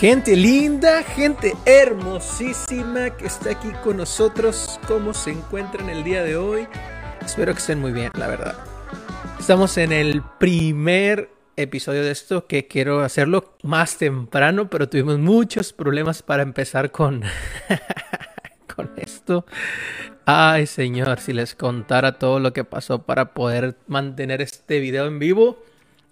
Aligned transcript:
Gente 0.00 0.34
linda, 0.34 1.04
gente 1.04 1.54
hermosísima 1.64 3.16
que 3.16 3.26
está 3.26 3.52
aquí 3.52 3.70
con 3.84 3.98
nosotros. 3.98 4.80
¿Cómo 4.88 5.14
se 5.14 5.30
encuentran 5.30 5.88
el 5.88 6.02
día 6.02 6.24
de 6.24 6.36
hoy? 6.36 6.66
Espero 7.24 7.52
que 7.52 7.60
estén 7.60 7.78
muy 7.78 7.92
bien, 7.92 8.10
la 8.18 8.26
verdad. 8.26 8.56
Estamos 9.38 9.78
en 9.78 9.92
el 9.92 10.20
primer 10.40 11.30
episodio 11.56 12.02
de 12.02 12.10
esto 12.10 12.48
que 12.48 12.66
quiero 12.66 13.02
hacerlo 13.02 13.56
más 13.62 13.96
temprano, 13.96 14.68
pero 14.68 14.88
tuvimos 14.88 15.20
muchos 15.20 15.72
problemas 15.72 16.22
para 16.22 16.42
empezar 16.42 16.90
con, 16.90 17.22
con 18.74 18.90
esto. 18.96 19.46
Ay, 20.26 20.66
señor, 20.66 21.20
si 21.20 21.32
les 21.32 21.54
contara 21.54 22.18
todo 22.18 22.40
lo 22.40 22.52
que 22.52 22.64
pasó 22.64 23.02
para 23.02 23.32
poder 23.32 23.76
mantener 23.86 24.42
este 24.42 24.80
video 24.80 25.06
en 25.06 25.20
vivo, 25.20 25.62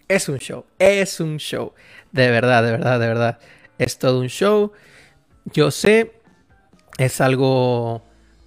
es 0.06 0.28
un 0.28 0.38
show, 0.38 0.66
es 0.78 1.18
un 1.18 1.38
show. 1.38 1.72
De 2.12 2.30
verdad, 2.30 2.62
de 2.62 2.70
verdad, 2.70 3.00
de 3.00 3.06
verdad. 3.08 3.38
Es 3.82 3.98
todo 3.98 4.20
un 4.20 4.28
show. 4.28 4.70
Yo 5.46 5.72
sé, 5.72 6.12
es 6.98 7.20
algo 7.20 8.00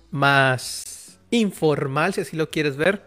más 0.10 1.20
informal, 1.30 2.14
si 2.14 2.22
así 2.22 2.38
lo 2.38 2.50
quieres 2.50 2.78
ver. 2.78 3.04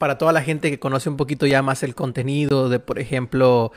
Para 0.00 0.18
toda 0.18 0.32
la 0.32 0.42
gente 0.42 0.68
que 0.68 0.80
conoce 0.80 1.08
un 1.08 1.16
poquito 1.16 1.46
ya 1.46 1.62
más 1.62 1.84
el 1.84 1.94
contenido 1.94 2.68
de, 2.68 2.80
por 2.80 2.98
ejemplo, 2.98 3.70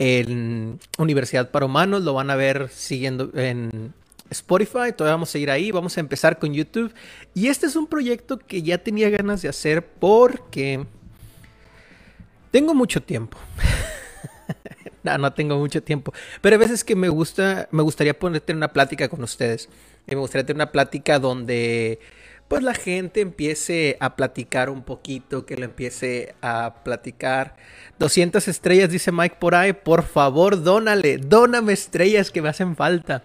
en 0.00 0.80
Universidad 0.98 1.52
para 1.52 1.66
Humanos, 1.66 2.02
lo 2.02 2.14
van 2.14 2.30
a 2.30 2.34
ver 2.34 2.68
siguiendo 2.68 3.30
en 3.34 3.94
Spotify, 4.30 4.92
todavía 4.96 5.14
vamos 5.14 5.32
a 5.32 5.38
ir 5.38 5.52
ahí, 5.52 5.70
vamos 5.70 5.96
a 5.98 6.00
empezar 6.00 6.40
con 6.40 6.52
YouTube. 6.52 6.92
Y 7.32 7.46
este 7.46 7.66
es 7.66 7.76
un 7.76 7.86
proyecto 7.86 8.38
que 8.38 8.62
ya 8.62 8.78
tenía 8.78 9.08
ganas 9.08 9.40
de 9.42 9.50
hacer 9.50 9.86
porque 9.86 10.84
tengo 12.50 12.74
mucho 12.74 13.00
tiempo. 13.00 13.38
no, 15.02 15.18
no 15.18 15.32
tengo 15.32 15.58
mucho 15.58 15.82
tiempo. 15.82 16.12
Pero 16.40 16.54
hay 16.54 16.60
veces 16.60 16.84
que 16.84 16.96
me 16.96 17.08
gusta, 17.08 17.68
me 17.70 17.82
gustaría 17.82 18.18
ponerte 18.18 18.52
una 18.52 18.72
plática 18.72 19.08
con 19.08 19.22
ustedes. 19.22 19.68
Y 20.06 20.14
me 20.14 20.20
gustaría 20.20 20.44
tener 20.44 20.56
una 20.56 20.72
plática 20.72 21.18
donde 21.18 22.00
pues 22.48 22.64
la 22.64 22.74
gente 22.74 23.20
empiece 23.20 23.96
a 24.00 24.16
platicar 24.16 24.70
un 24.70 24.82
poquito, 24.82 25.46
que 25.46 25.56
lo 25.56 25.64
empiece 25.64 26.34
a 26.42 26.82
platicar. 26.82 27.54
200 28.00 28.48
estrellas, 28.48 28.90
dice 28.90 29.12
Mike 29.12 29.36
por 29.38 29.54
ahí. 29.54 29.72
Por 29.72 30.02
favor, 30.02 30.62
dónale, 30.62 31.18
dóname 31.18 31.72
estrellas 31.72 32.30
que 32.30 32.42
me 32.42 32.48
hacen 32.48 32.74
falta 32.74 33.22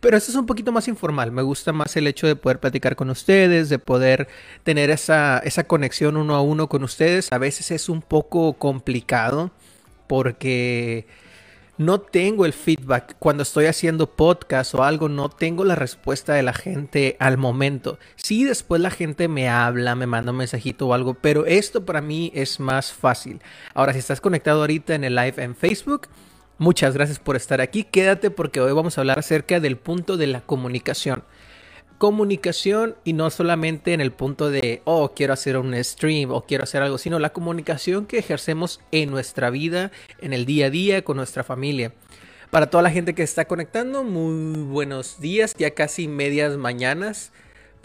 pero 0.00 0.16
esto 0.16 0.30
es 0.30 0.36
un 0.36 0.44
poquito 0.44 0.72
más 0.72 0.88
informal. 0.88 1.32
Me 1.32 1.42
gusta 1.42 1.72
más 1.72 1.96
el 1.96 2.06
hecho 2.06 2.26
de 2.26 2.36
poder 2.36 2.60
platicar 2.60 2.96
con 2.96 3.08
ustedes, 3.08 3.70
de 3.70 3.78
poder 3.78 4.28
tener 4.62 4.90
esa, 4.90 5.38
esa 5.38 5.64
conexión 5.64 6.18
uno 6.18 6.34
a 6.34 6.42
uno 6.42 6.68
con 6.68 6.84
ustedes. 6.84 7.32
A 7.32 7.38
veces 7.38 7.70
es 7.70 7.88
un 7.88 8.02
poco 8.02 8.52
complicado 8.54 9.52
porque 10.06 11.06
no 11.78 12.00
tengo 12.00 12.46
el 12.46 12.52
feedback. 12.52 13.16
Cuando 13.18 13.42
estoy 13.42 13.66
haciendo 13.66 14.14
podcast 14.16 14.74
o 14.74 14.82
algo, 14.82 15.08
no 15.08 15.28
tengo 15.28 15.64
la 15.64 15.74
respuesta 15.74 16.34
de 16.34 16.42
la 16.42 16.52
gente 16.52 17.16
al 17.20 17.36
momento. 17.36 17.98
Sí, 18.16 18.44
después 18.44 18.80
la 18.80 18.90
gente 18.90 19.28
me 19.28 19.48
habla, 19.48 19.94
me 19.94 20.06
manda 20.06 20.32
un 20.32 20.38
mensajito 20.38 20.88
o 20.88 20.94
algo, 20.94 21.14
pero 21.14 21.44
esto 21.46 21.84
para 21.84 22.00
mí 22.00 22.32
es 22.34 22.60
más 22.60 22.92
fácil. 22.92 23.40
Ahora, 23.74 23.92
si 23.92 23.98
estás 23.98 24.20
conectado 24.20 24.60
ahorita 24.60 24.94
en 24.94 25.04
el 25.04 25.14
live 25.14 25.42
en 25.42 25.54
Facebook, 25.54 26.08
Muchas 26.58 26.94
gracias 26.94 27.18
por 27.18 27.36
estar 27.36 27.60
aquí. 27.60 27.84
Quédate 27.84 28.30
porque 28.30 28.62
hoy 28.62 28.72
vamos 28.72 28.96
a 28.96 29.02
hablar 29.02 29.18
acerca 29.18 29.60
del 29.60 29.76
punto 29.76 30.16
de 30.16 30.26
la 30.26 30.40
comunicación. 30.40 31.22
Comunicación 31.98 32.96
y 33.04 33.14
no 33.14 33.30
solamente 33.30 33.94
en 33.94 34.00
el 34.00 34.12
punto 34.12 34.50
de, 34.50 34.82
oh, 34.84 35.12
quiero 35.14 35.32
hacer 35.32 35.56
un 35.56 35.74
stream 35.82 36.30
o 36.30 36.42
quiero 36.42 36.64
hacer 36.64 36.82
algo, 36.82 36.98
sino 36.98 37.18
la 37.18 37.32
comunicación 37.32 38.06
que 38.06 38.18
ejercemos 38.18 38.80
en 38.92 39.10
nuestra 39.10 39.50
vida, 39.50 39.90
en 40.20 40.32
el 40.32 40.44
día 40.44 40.66
a 40.66 40.70
día, 40.70 41.02
con 41.04 41.16
nuestra 41.16 41.42
familia. 41.42 41.92
Para 42.50 42.68
toda 42.68 42.82
la 42.82 42.90
gente 42.90 43.14
que 43.14 43.22
está 43.22 43.46
conectando, 43.46 44.04
muy 44.04 44.62
buenos 44.62 45.20
días, 45.20 45.54
ya 45.56 45.72
casi 45.72 46.06
medias 46.06 46.56
mañanas. 46.56 47.32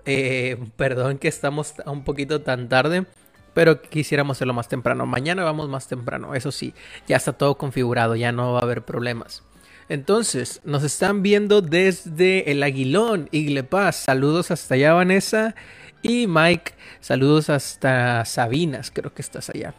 Eh, 0.06 0.58
perdón 0.76 1.18
que 1.18 1.28
estamos 1.28 1.74
un 1.86 2.04
poquito 2.04 2.42
tan 2.42 2.70
tarde 2.70 3.06
pero 3.54 3.82
quisiéramos 3.82 4.38
hacerlo 4.38 4.54
más 4.54 4.68
temprano. 4.68 5.06
Mañana 5.06 5.44
vamos 5.44 5.70
más 5.70 5.88
temprano, 5.88 6.36
eso 6.36 6.52
sí, 6.52 6.74
ya 7.08 7.18
está 7.18 7.34
todo 7.34 7.58
configurado, 7.58 8.16
ya 8.16 8.32
no 8.32 8.54
va 8.54 8.60
a 8.60 8.64
haber 8.64 8.84
problemas. 8.84 9.44
Entonces, 9.91 10.62
nos 10.63 10.84
están 10.84 11.22
viendo 11.22 11.62
desde 11.62 12.50
el 12.50 12.63
Aguilón, 12.63 13.28
Iglepaz. 13.34 13.97
Saludos 13.97 14.50
hasta 14.50 14.75
allá, 14.75 14.94
Vanessa. 14.94 15.53
Y 16.02 16.28
Mike, 16.28 16.72
saludos 17.02 17.50
hasta 17.50 18.24
Sabinas, 18.24 18.90
creo 18.90 19.13
que 19.13 19.22
estás 19.22 19.50
allá. 19.50 19.74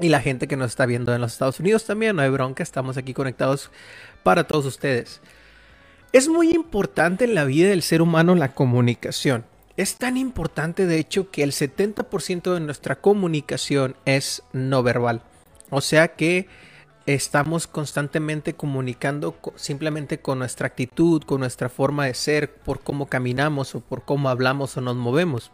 Y 0.00 0.08
la 0.08 0.22
gente 0.22 0.48
que 0.48 0.56
nos 0.56 0.70
está 0.70 0.86
viendo 0.86 1.14
en 1.14 1.20
los 1.20 1.34
Estados 1.34 1.60
Unidos 1.60 1.84
también, 1.84 2.16
no 2.16 2.22
hay 2.22 2.30
bronca, 2.30 2.62
estamos 2.62 2.96
aquí 2.96 3.12
conectados 3.12 3.70
para 4.22 4.44
todos 4.44 4.64
ustedes. 4.64 5.20
Es 6.14 6.26
muy 6.26 6.52
importante 6.54 7.26
en 7.26 7.34
la 7.34 7.44
vida 7.44 7.68
del 7.68 7.82
ser 7.82 8.00
humano 8.00 8.34
la 8.36 8.54
comunicación. 8.54 9.44
Es 9.76 9.96
tan 9.96 10.16
importante, 10.16 10.86
de 10.86 10.98
hecho, 10.98 11.30
que 11.30 11.42
el 11.42 11.52
70% 11.52 12.54
de 12.54 12.60
nuestra 12.60 12.96
comunicación 12.96 13.94
es 14.06 14.42
no 14.54 14.82
verbal. 14.82 15.20
O 15.68 15.82
sea 15.82 16.08
que 16.08 16.48
estamos 17.06 17.66
constantemente 17.66 18.54
comunicando 18.54 19.36
simplemente 19.56 20.20
con 20.20 20.38
nuestra 20.38 20.66
actitud, 20.66 21.22
con 21.22 21.40
nuestra 21.40 21.68
forma 21.68 22.06
de 22.06 22.14
ser, 22.14 22.54
por 22.54 22.80
cómo 22.80 23.06
caminamos 23.06 23.74
o 23.74 23.80
por 23.80 24.04
cómo 24.04 24.28
hablamos 24.28 24.76
o 24.76 24.80
nos 24.80 24.96
movemos. 24.96 25.50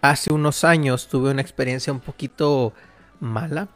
Hace 0.00 0.32
unos 0.32 0.64
años 0.64 1.08
tuve 1.08 1.30
una 1.30 1.42
experiencia 1.42 1.92
un 1.92 2.00
poquito 2.00 2.72
mala 3.20 3.68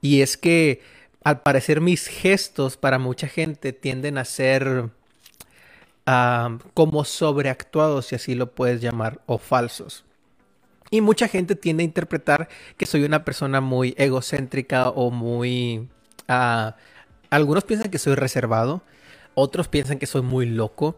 y 0.00 0.22
es 0.22 0.36
que 0.36 0.82
al 1.24 1.42
parecer 1.42 1.80
mis 1.80 2.06
gestos 2.06 2.76
para 2.76 2.98
mucha 2.98 3.28
gente 3.28 3.72
tienden 3.72 4.18
a 4.18 4.24
ser 4.24 4.90
como 6.72 7.04
sobreactuados, 7.04 8.06
si 8.06 8.14
así 8.14 8.36
lo 8.36 8.54
puedes 8.54 8.80
llamar, 8.80 9.20
o 9.26 9.38
falsos. 9.38 10.04
Y 10.90 11.00
mucha 11.00 11.26
gente 11.26 11.56
tiende 11.56 11.82
a 11.82 11.84
interpretar 11.84 12.48
que 12.76 12.86
soy 12.86 13.02
una 13.02 13.24
persona 13.24 13.60
muy 13.60 13.94
egocéntrica 13.98 14.88
o 14.90 15.10
muy... 15.10 15.88
Algunos 16.26 17.64
piensan 17.64 17.90
que 17.90 17.98
soy 17.98 18.14
reservado, 18.14 18.82
otros 19.34 19.68
piensan 19.68 19.98
que 19.98 20.06
soy 20.06 20.22
muy 20.22 20.46
loco, 20.46 20.96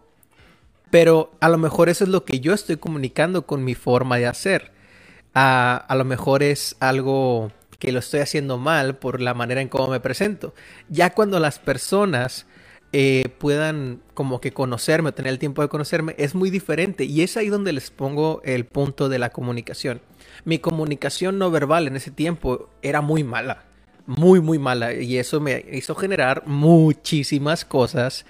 pero 0.90 1.32
a 1.40 1.48
lo 1.48 1.58
mejor 1.58 1.88
eso 1.88 2.04
es 2.04 2.10
lo 2.10 2.24
que 2.24 2.40
yo 2.40 2.54
estoy 2.54 2.76
comunicando 2.76 3.46
con 3.46 3.64
mi 3.64 3.74
forma 3.74 4.16
de 4.16 4.26
hacer. 4.26 4.72
A 5.34 5.94
lo 5.96 6.04
mejor 6.04 6.42
es 6.42 6.76
algo 6.80 7.52
que 7.78 7.92
lo 7.92 8.00
estoy 8.00 8.20
haciendo 8.20 8.58
mal 8.58 8.96
por 8.96 9.20
la 9.20 9.34
manera 9.34 9.60
en 9.60 9.68
cómo 9.68 9.88
me 9.88 10.00
presento. 10.00 10.54
Ya 10.88 11.10
cuando 11.10 11.38
las 11.38 11.58
personas 11.58 12.46
eh, 12.92 13.28
puedan 13.38 14.00
como 14.14 14.40
que 14.40 14.52
conocerme 14.52 15.12
tener 15.12 15.30
el 15.30 15.38
tiempo 15.38 15.60
de 15.60 15.68
conocerme 15.68 16.14
es 16.16 16.34
muy 16.34 16.48
diferente 16.50 17.04
y 17.04 17.20
es 17.22 17.36
ahí 17.36 17.50
donde 17.50 17.72
les 17.74 17.90
pongo 17.90 18.40
el 18.44 18.64
punto 18.64 19.08
de 19.08 19.18
la 19.18 19.30
comunicación. 19.30 20.00
Mi 20.44 20.58
comunicación 20.58 21.38
no 21.38 21.50
verbal 21.50 21.86
en 21.86 21.96
ese 21.96 22.10
tiempo 22.10 22.70
era 22.80 23.00
muy 23.00 23.24
mala, 23.24 23.64
muy 24.08 24.40
muy 24.40 24.58
mala 24.58 24.94
y 24.94 25.18
eso 25.18 25.38
me 25.38 25.66
hizo 25.70 25.94
generar 25.94 26.42
muchísimas 26.46 27.66
cosas 27.66 28.24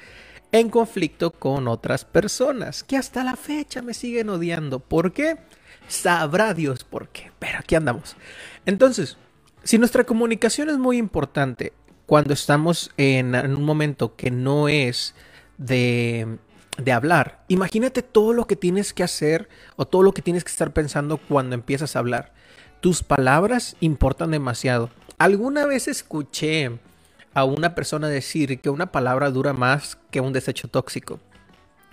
en 0.51 0.71
conflicto 0.71 1.31
con 1.31 1.69
otras 1.69 2.05
personas 2.05 2.83
que 2.83 2.97
hasta 2.97 3.23
la 3.23 3.37
fecha 3.37 3.81
me 3.81 3.95
siguen 3.95 4.29
odiando. 4.29 4.81
¿Por 4.81 5.13
qué? 5.13 5.37
Sabrá 5.87 6.53
Dios 6.53 6.83
por 6.83 7.09
qué, 7.11 7.31
pero 7.39 7.61
aquí 7.61 7.77
andamos. 7.77 8.17
Entonces, 8.67 9.19
si 9.63 9.79
nuestra 9.79 10.03
comunicación 10.03 10.69
es 10.69 10.79
muy 10.79 10.99
importante, 10.99 11.73
cuando 12.07 12.33
estamos 12.33 12.91
en, 12.97 13.37
un 13.37 13.65
momento 13.65 14.17
que 14.17 14.31
no 14.31 14.69
es 14.69 15.15
de, 15.59 16.39
de 16.79 16.93
hablar. 16.93 17.45
Imagínate 17.49 18.03
todo 18.03 18.33
lo 18.33 18.47
que 18.47 18.57
tienes 18.57 18.95
que 18.95 19.03
hacer 19.03 19.49
o 19.77 19.87
todo 19.87 20.03
lo 20.03 20.13
que 20.13 20.23
tienes 20.23 20.43
que 20.43 20.51
estar 20.51 20.73
pensando 20.73 21.19
cuando 21.19 21.55
empiezas 21.55 21.95
a 21.95 21.99
hablar. 21.99 22.33
Tus 22.81 23.03
palabras 23.03 23.77
importan 23.81 24.31
demasiado. 24.31 24.91
Alguna 25.19 25.67
vez 25.67 25.89
escuché 25.89 26.79
a 27.35 27.45
una 27.45 27.75
persona 27.75 28.09
decir 28.09 28.61
que 28.61 28.71
una 28.71 28.91
palabra 28.93 29.31
dura 29.31 29.53
más 29.53 29.99
que 30.11 30.21
un 30.21 30.33
desecho 30.33 30.69
tóxico. 30.69 31.21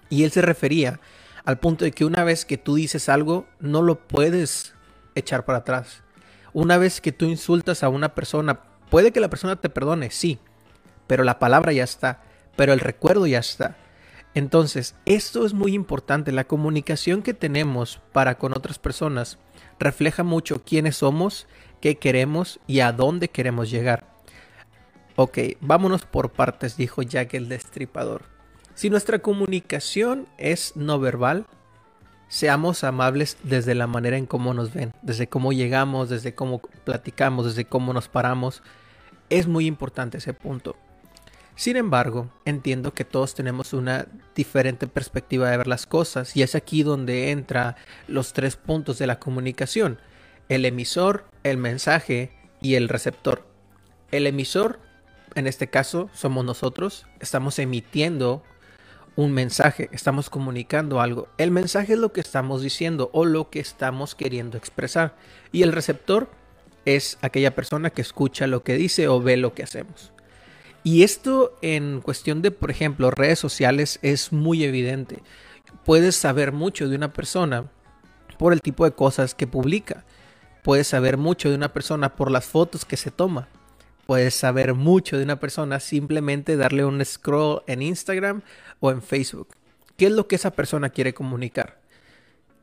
Y 0.10 0.24
él 0.24 0.32
se 0.32 0.42
refería 0.42 1.00
al 1.44 1.60
punto 1.60 1.86
de 1.86 1.92
que 1.92 2.06
una 2.06 2.24
vez 2.24 2.46
que 2.46 2.58
tú 2.58 2.76
dices 2.76 3.10
algo, 3.10 3.46
no 3.60 3.82
lo 3.82 4.00
puedes 4.08 4.74
echar 5.16 5.46
para 5.46 5.60
atrás. 5.60 6.04
Una 6.54 6.78
vez 6.78 7.02
que 7.02 7.12
tú 7.12 7.26
insultas 7.26 7.84
a 7.84 7.90
una 7.90 8.16
persona 8.16 8.62
Puede 8.90 9.12
que 9.12 9.20
la 9.20 9.30
persona 9.30 9.56
te 9.56 9.70
perdone, 9.70 10.12
sí, 10.12 10.40
pero 11.08 11.24
la 11.24 11.40
palabra 11.40 11.74
ya 11.74 11.84
está, 11.84 12.22
pero 12.56 12.74
el 12.74 12.80
recuerdo 12.80 13.26
ya 13.28 13.40
está. 13.40 13.78
Entonces, 14.34 14.96
esto 15.06 15.46
es 15.46 15.54
muy 15.54 15.74
importante. 15.74 16.32
La 16.32 16.44
comunicación 16.44 17.22
que 17.22 17.34
tenemos 17.34 18.02
para 18.12 18.38
con 18.38 18.56
otras 18.56 18.80
personas 18.80 19.40
refleja 19.80 20.24
mucho 20.24 20.64
quiénes 20.64 20.98
somos, 20.98 21.48
qué 21.86 21.98
queremos 21.98 22.60
y 22.66 22.80
a 22.80 22.92
dónde 22.92 23.28
queremos 23.28 23.70
llegar. 23.70 24.08
Ok, 25.18 25.38
vámonos 25.62 26.04
por 26.04 26.32
partes, 26.32 26.78
dijo 26.78 27.04
Jack 27.04 27.36
el 27.36 27.48
Destripador. 27.48 28.24
Si 28.74 28.90
nuestra 28.90 29.20
comunicación 29.20 30.28
es 30.40 30.76
no 30.76 31.00
verbal, 31.00 31.46
seamos 32.28 32.84
amables 32.84 33.38
desde 33.44 33.76
la 33.76 33.86
manera 33.86 34.18
en 34.18 34.26
cómo 34.26 34.56
nos 34.56 34.74
ven, 34.74 34.94
desde 35.04 35.28
cómo 35.28 35.54
llegamos, 35.54 36.10
desde 36.10 36.34
cómo 36.34 36.60
platicamos, 36.86 37.46
desde 37.46 37.66
cómo 37.66 37.94
nos 37.94 38.08
paramos. 38.10 38.64
Es 39.30 39.46
muy 39.46 39.68
importante 39.68 40.18
ese 40.18 40.34
punto. 40.34 40.76
Sin 41.56 41.78
embargo, 41.78 42.32
entiendo 42.46 42.96
que 42.96 43.06
todos 43.06 43.36
tenemos 43.36 43.74
una 43.74 44.08
diferente 44.34 44.88
perspectiva 44.88 45.52
de 45.52 45.58
ver 45.58 45.68
las 45.68 45.86
cosas 45.86 46.36
y 46.36 46.42
es 46.42 46.56
aquí 46.56 46.82
donde 46.82 47.30
entra 47.30 47.76
los 48.08 48.34
tres 48.34 48.56
puntos 48.56 48.98
de 48.98 49.06
la 49.06 49.20
comunicación, 49.20 50.00
el 50.50 50.66
emisor, 50.66 51.26
el 51.46 51.58
mensaje 51.58 52.32
y 52.60 52.74
el 52.74 52.90
receptor. 52.90 53.46
El 54.12 54.26
emisor, 54.26 54.80
en 55.36 55.46
este 55.46 55.70
caso, 55.70 56.10
somos 56.12 56.44
nosotros, 56.44 57.06
estamos 57.20 57.60
emitiendo 57.60 58.44
un 59.16 59.32
mensaje, 59.32 59.88
estamos 59.92 60.32
comunicando 60.32 61.00
algo. 61.02 61.30
El 61.38 61.52
mensaje 61.52 61.94
es 61.94 62.00
lo 62.00 62.12
que 62.12 62.22
estamos 62.22 62.64
diciendo 62.64 63.12
o 63.14 63.26
lo 63.26 63.52
que 63.52 63.60
estamos 63.60 64.16
queriendo 64.16 64.58
expresar 64.58 65.16
y 65.52 65.62
el 65.62 65.72
receptor 65.72 66.32
es 66.84 67.20
aquella 67.22 67.54
persona 67.54 67.92
que 67.92 68.02
escucha 68.02 68.48
lo 68.48 68.64
que 68.64 68.76
dice 68.76 69.08
o 69.08 69.22
ve 69.22 69.38
lo 69.38 69.54
que 69.54 69.64
hacemos. 69.64 70.14
Y 70.84 71.04
esto 71.04 71.56
en 71.62 72.02
cuestión 72.02 72.42
de, 72.42 72.50
por 72.50 72.72
ejemplo, 72.72 73.12
redes 73.12 73.38
sociales 73.38 74.00
es 74.02 74.34
muy 74.34 74.64
evidente. 74.64 75.22
Puedes 75.84 76.16
saber 76.16 76.52
mucho 76.52 76.90
de 76.90 76.96
una 76.96 77.14
persona 77.14 77.70
por 78.40 78.52
el 78.52 78.62
tipo 78.62 78.84
de 78.86 78.92
cosas 78.94 79.36
que 79.36 79.46
publica. 79.46 80.06
Puedes 80.66 80.88
saber 80.88 81.18
mucho 81.18 81.50
de 81.50 81.56
una 81.56 81.72
persona 81.72 82.16
por 82.16 82.32
las 82.32 82.46
fotos 82.46 82.86
que 82.86 82.98
se 82.98 83.12
toma. 83.12 83.48
Puedes 84.08 84.34
saber 84.34 84.74
mucho 84.74 85.16
de 85.16 85.24
una 85.24 85.40
persona 85.40 85.80
simplemente 85.80 86.58
darle 86.58 86.84
un 86.84 87.06
scroll 87.06 87.62
en 87.68 87.84
Instagram 87.84 88.42
o 88.80 88.90
en 88.90 89.04
Facebook. 89.04 89.50
¿Qué 89.96 90.08
es 90.08 90.12
lo 90.12 90.28
que 90.28 90.38
esa 90.38 90.50
persona 90.50 90.90
quiere 90.90 91.14
comunicar? 91.14 91.78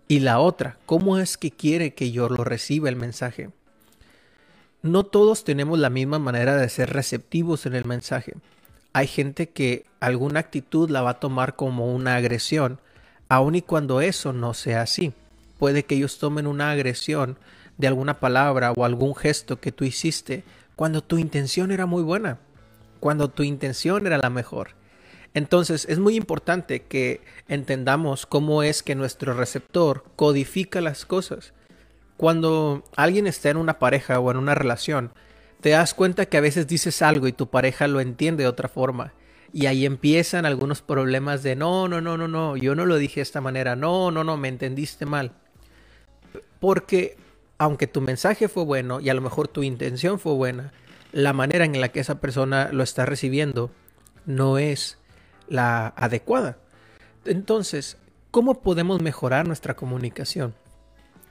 Y 0.09 0.19
la 0.19 0.41
otra, 0.41 0.79
¿cómo 0.85 1.17
es 1.17 1.37
que 1.39 1.53
quiere 1.53 1.95
que 1.95 2.11
yo 2.11 2.29
lo 2.29 2.43
reciba 2.43 2.89
el 2.89 2.97
mensaje? 2.97 3.51
no 4.83 5.05
todos 5.05 5.45
tenemos 5.45 5.79
la 5.79 5.91
misma 5.91 6.19
manera 6.19 6.57
de 6.57 6.69
ser 6.69 6.93
receptivos 6.93 7.67
en 7.67 7.77
el 7.77 7.85
mensaje. 7.85 8.35
Hay 8.93 9.07
gente 9.07 9.49
que 9.49 9.87
alguna 10.01 10.41
actitud 10.41 10.91
la 10.91 11.03
va 11.03 11.11
a 11.11 11.21
tomar 11.21 11.55
como 11.55 11.95
una 11.95 12.17
agresión, 12.17 12.81
aun 13.29 13.55
y 13.55 13.63
cuando 13.63 14.01
eso 14.01 14.33
no 14.33 14.55
sea 14.55 14.83
así. 14.83 15.13
Puede 15.61 15.85
que 15.85 15.95
ellos 15.95 16.19
tomen 16.19 16.49
una 16.49 16.73
agresión 16.73 17.39
de 17.83 17.89
alguna 17.89 18.21
palabra 18.21 18.73
o 18.73 18.85
algún 18.85 19.15
gesto 19.15 19.61
que 19.61 19.73
tú 19.73 19.85
hiciste 19.85 20.45
cuando 20.77 21.03
tu 21.03 21.19
intención 21.19 21.73
era 21.73 21.85
muy 21.85 22.03
buena, 22.03 22.39
cuando 23.01 23.29
tu 23.29 23.43
intención 23.43 24.07
era 24.07 24.19
la 24.19 24.31
mejor. 24.31 24.71
Entonces 25.35 25.85
es 25.91 25.99
muy 25.99 26.15
importante 26.15 26.83
que 26.83 27.21
entendamos 27.49 28.25
cómo 28.25 28.63
es 28.63 28.85
que 28.85 28.95
nuestro 28.95 29.35
receptor 29.35 30.05
codifica 30.15 30.81
las 30.81 31.05
cosas 31.05 31.53
cuando 32.17 32.85
alguien 32.95 33.27
está 33.27 33.51
en 33.51 33.57
una 33.57 33.81
pareja 33.81 34.21
o 34.21 34.31
en 34.31 34.37
una 34.37 34.55
relación, 34.55 35.13
te 35.61 35.71
das 35.71 35.93
cuenta 35.93 36.27
que 36.27 36.37
a 36.37 36.41
veces 36.41 36.69
dices 36.69 37.03
algo 37.03 37.27
y 37.27 37.33
tu 37.33 37.49
pareja 37.49 37.89
lo 37.89 38.01
entiende 38.01 38.45
de 38.45 38.49
otra 38.49 38.69
forma. 38.69 39.13
Y 39.53 39.67
ahí 39.67 39.85
empiezan 39.85 40.47
algunos 40.47 40.83
problemas 40.83 41.43
de 41.43 41.57
no, 41.57 41.89
no, 41.89 42.01
no, 42.01 42.17
no, 42.17 42.29
no, 42.29 42.57
yo 42.57 42.77
no 42.77 42.87
lo 42.87 42.97
dije 42.97 43.17
de 43.17 43.23
esta 43.23 43.41
manera, 43.41 43.75
no, 43.75 44.13
no, 44.13 44.23
no, 44.23 44.37
me 44.37 44.47
entendiste 44.47 45.05
mal. 45.05 45.33
Porque 46.61 47.17
aunque 47.63 47.87
tu 47.87 48.01
mensaje 48.01 48.49
fue 48.49 48.65
bueno 48.65 48.99
y 48.99 49.09
a 49.09 49.15
lo 49.15 49.21
mejor 49.21 49.47
tu 49.47 49.63
intención 49.63 50.19
fue 50.19 50.33
buena, 50.35 50.73
la 51.13 51.33
manera 51.33 51.65
en 51.65 51.81
la 51.81 51.91
que 51.91 52.01
esa 52.01 52.21
persona 52.21 52.71
lo 52.73 52.83
está 52.83 53.07
recibiendo 53.07 53.71
no 54.27 54.59
es 54.59 54.99
la 55.47 55.87
adecuada. 55.95 56.59
Entonces, 57.25 57.99
¿cómo 58.33 58.63
podemos 58.63 59.01
mejorar 59.01 59.47
nuestra 59.47 59.77
comunicación? 59.77 60.57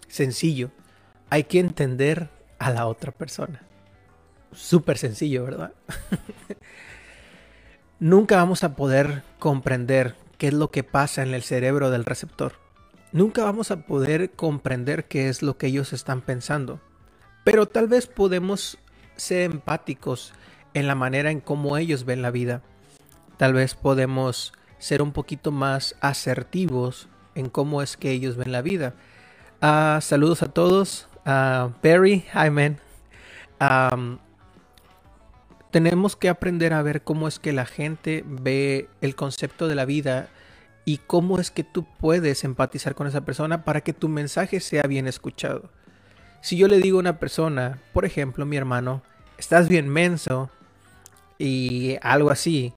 Sencillo, 0.08 0.72
hay 1.30 1.44
que 1.44 1.60
entender 1.60 2.30
a 2.60 2.72
la 2.72 2.88
otra 2.88 3.12
persona. 3.12 3.64
Súper 4.54 4.98
sencillo, 4.98 5.44
¿verdad? 5.44 5.74
Nunca 8.00 8.38
vamos 8.38 8.64
a 8.64 8.78
poder 8.78 9.24
comprender 9.38 10.16
qué 10.38 10.48
es 10.48 10.54
lo 10.54 10.72
que 10.72 10.86
pasa 10.86 11.24
en 11.24 11.34
el 11.34 11.44
cerebro 11.44 11.90
del 11.90 12.06
receptor. 12.06 12.61
Nunca 13.14 13.44
vamos 13.44 13.72
a 13.72 13.86
poder 13.86 14.32
comprender 14.32 15.06
qué 15.06 15.28
es 15.28 15.42
lo 15.42 15.58
que 15.58 15.68
ellos 15.68 15.92
están 15.92 16.22
pensando. 16.22 16.80
Pero 17.44 17.66
tal 17.66 17.88
vez 17.88 18.08
podemos 18.08 18.78
ser 19.18 19.42
empáticos 19.42 20.34
en 20.74 20.88
la 20.88 20.96
manera 20.96 21.30
en 21.32 21.42
cómo 21.42 21.78
ellos 21.78 22.06
ven 22.06 22.22
la 22.22 22.32
vida. 22.32 22.62
Tal 23.38 23.54
vez 23.54 23.76
podemos 23.76 24.54
ser 24.78 25.02
un 25.02 25.12
poquito 25.12 25.52
más 25.52 25.96
asertivos 26.00 27.10
en 27.36 27.50
cómo 27.50 27.82
es 27.82 27.98
que 27.98 28.12
ellos 28.12 28.38
ven 28.38 28.54
la 28.54 28.62
vida. 28.62 28.94
Ah, 29.60 30.00
saludos 30.02 30.42
a 30.42 30.48
todos. 30.48 31.08
Barry, 31.26 32.26
hi 32.34 32.50
man. 32.50 32.80
tenemos 35.70 36.16
que 36.16 36.30
aprender 36.30 36.74
a 36.74 36.82
ver 36.82 37.04
cómo 37.04 37.28
es 37.28 37.40
que 37.40 37.52
la 37.52 37.66
gente 37.66 38.24
ve 38.26 38.88
el 39.02 39.16
concepto 39.16 39.68
de 39.68 39.76
la 39.76 39.86
vida 39.86 40.30
y 40.86 40.98
cómo 40.98 41.40
es 41.40 41.52
que 41.52 41.64
tú 41.64 41.86
puedes 42.00 42.44
empatizar 42.44 42.96
con 42.96 43.08
esa 43.08 43.22
persona 43.22 43.64
para 43.64 43.82
que 43.82 43.94
tu 43.94 44.10
mensaje 44.10 44.60
sea 44.60 44.84
bien 44.84 45.08
escuchado. 45.08 45.70
Si 46.42 46.58
yo 46.58 46.68
le 46.68 46.80
digo 46.80 46.98
a 46.98 47.02
una 47.02 47.20
persona, 47.20 47.80
por 47.94 48.06
ejemplo, 48.06 48.46
mi 48.46 48.58
hermano, 48.58 49.04
estás 49.38 49.70
bien 49.70 49.88
menso 49.90 50.50
y 51.38 51.98
algo 52.02 52.32
así, 52.32 52.74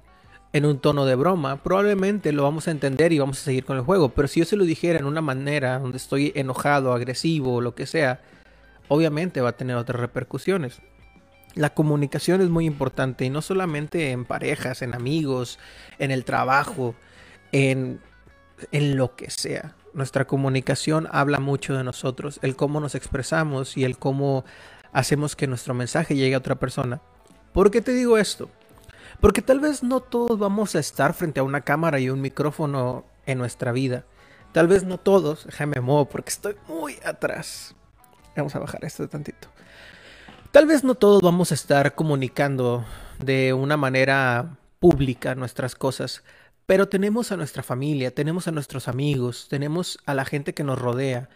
en 0.52 0.66
un 0.66 0.78
tono 0.78 1.04
de 1.04 1.16
broma, 1.16 1.62
probablemente 1.62 2.30
lo 2.30 2.44
vamos 2.44 2.68
a 2.68 2.70
entender 2.70 3.12
y 3.12 3.18
vamos 3.18 3.40
a 3.40 3.44
seguir 3.44 3.64
con 3.64 3.76
el 3.76 3.82
juego. 3.82 4.10
Pero 4.10 4.28
si 4.28 4.40
yo 4.40 4.46
se 4.46 4.56
lo 4.56 4.64
dijera 4.64 5.00
en 5.00 5.06
una 5.06 5.20
manera 5.20 5.80
donde 5.80 5.96
estoy 5.96 6.30
enojado, 6.36 6.92
agresivo 6.92 7.60
lo 7.60 7.74
que 7.74 7.86
sea, 7.86 8.20
obviamente 8.88 9.40
va 9.40 9.48
a 9.48 9.56
tener 9.56 9.76
otras 9.76 10.00
repercusiones. 10.00 10.80
La 11.54 11.70
comunicación 11.70 12.40
es 12.40 12.50
muy 12.50 12.66
importante 12.66 13.24
y 13.24 13.30
no 13.30 13.42
solamente 13.42 14.12
en 14.12 14.24
parejas, 14.24 14.82
en 14.82 14.94
amigos, 14.94 15.58
en 15.98 16.10
el 16.10 16.24
trabajo, 16.24 16.94
en, 17.54 18.00
en 18.72 18.96
lo 18.96 19.14
que 19.14 19.30
sea. 19.30 19.76
Nuestra 19.92 20.26
comunicación 20.26 21.08
habla 21.12 21.38
mucho 21.38 21.76
de 21.76 21.84
nosotros, 21.84 22.40
el 22.42 22.56
cómo 22.56 22.80
nos 22.80 22.96
expresamos 22.96 23.76
y 23.76 23.84
el 23.84 23.96
cómo 23.96 24.44
hacemos 24.92 25.36
que 25.36 25.46
nuestro 25.46 25.72
mensaje 25.72 26.16
llegue 26.16 26.34
a 26.34 26.38
otra 26.38 26.56
persona. 26.56 27.00
¿Por 27.52 27.70
qué 27.70 27.80
te 27.80 27.92
digo 27.92 28.18
esto? 28.18 28.50
Porque 29.20 29.40
tal 29.40 29.60
vez 29.60 29.84
no 29.84 30.00
todos 30.00 30.36
vamos 30.36 30.74
a 30.74 30.80
estar 30.80 31.14
frente 31.14 31.38
a 31.38 31.44
una 31.44 31.60
cámara 31.60 32.00
y 32.00 32.10
un 32.10 32.20
micrófono 32.20 33.04
en 33.24 33.38
nuestra 33.38 33.70
vida. 33.70 34.04
Tal 34.50 34.66
vez 34.66 34.82
no 34.82 34.98
todos, 34.98 35.46
déjame 35.46 35.80
mover 35.80 36.08
porque 36.08 36.30
estoy 36.30 36.56
muy 36.66 36.96
atrás. 37.04 37.76
Vamos 38.36 38.56
a 38.56 38.58
bajar 38.58 38.84
esto 38.84 39.08
tantito. 39.08 39.46
Tal 40.50 40.66
vez 40.66 40.82
no 40.82 40.96
todos 40.96 41.22
vamos 41.22 41.52
a 41.52 41.54
estar 41.54 41.94
comunicando 41.94 42.84
de 43.20 43.52
una 43.52 43.76
manera 43.76 44.56
pública 44.80 45.36
nuestras 45.36 45.76
cosas, 45.76 46.24
pero 46.66 46.88
tenemos 46.88 47.32
a 47.32 47.36
nuestra 47.36 47.62
familia, 47.62 48.14
tenemos 48.14 48.48
a 48.48 48.52
nuestros 48.52 48.88
amigos, 48.88 49.48
tenemos 49.48 49.98
a 50.06 50.14
la 50.14 50.24
gente 50.24 50.54
que 50.54 50.64
nos 50.64 50.78
rodea. 50.78 51.28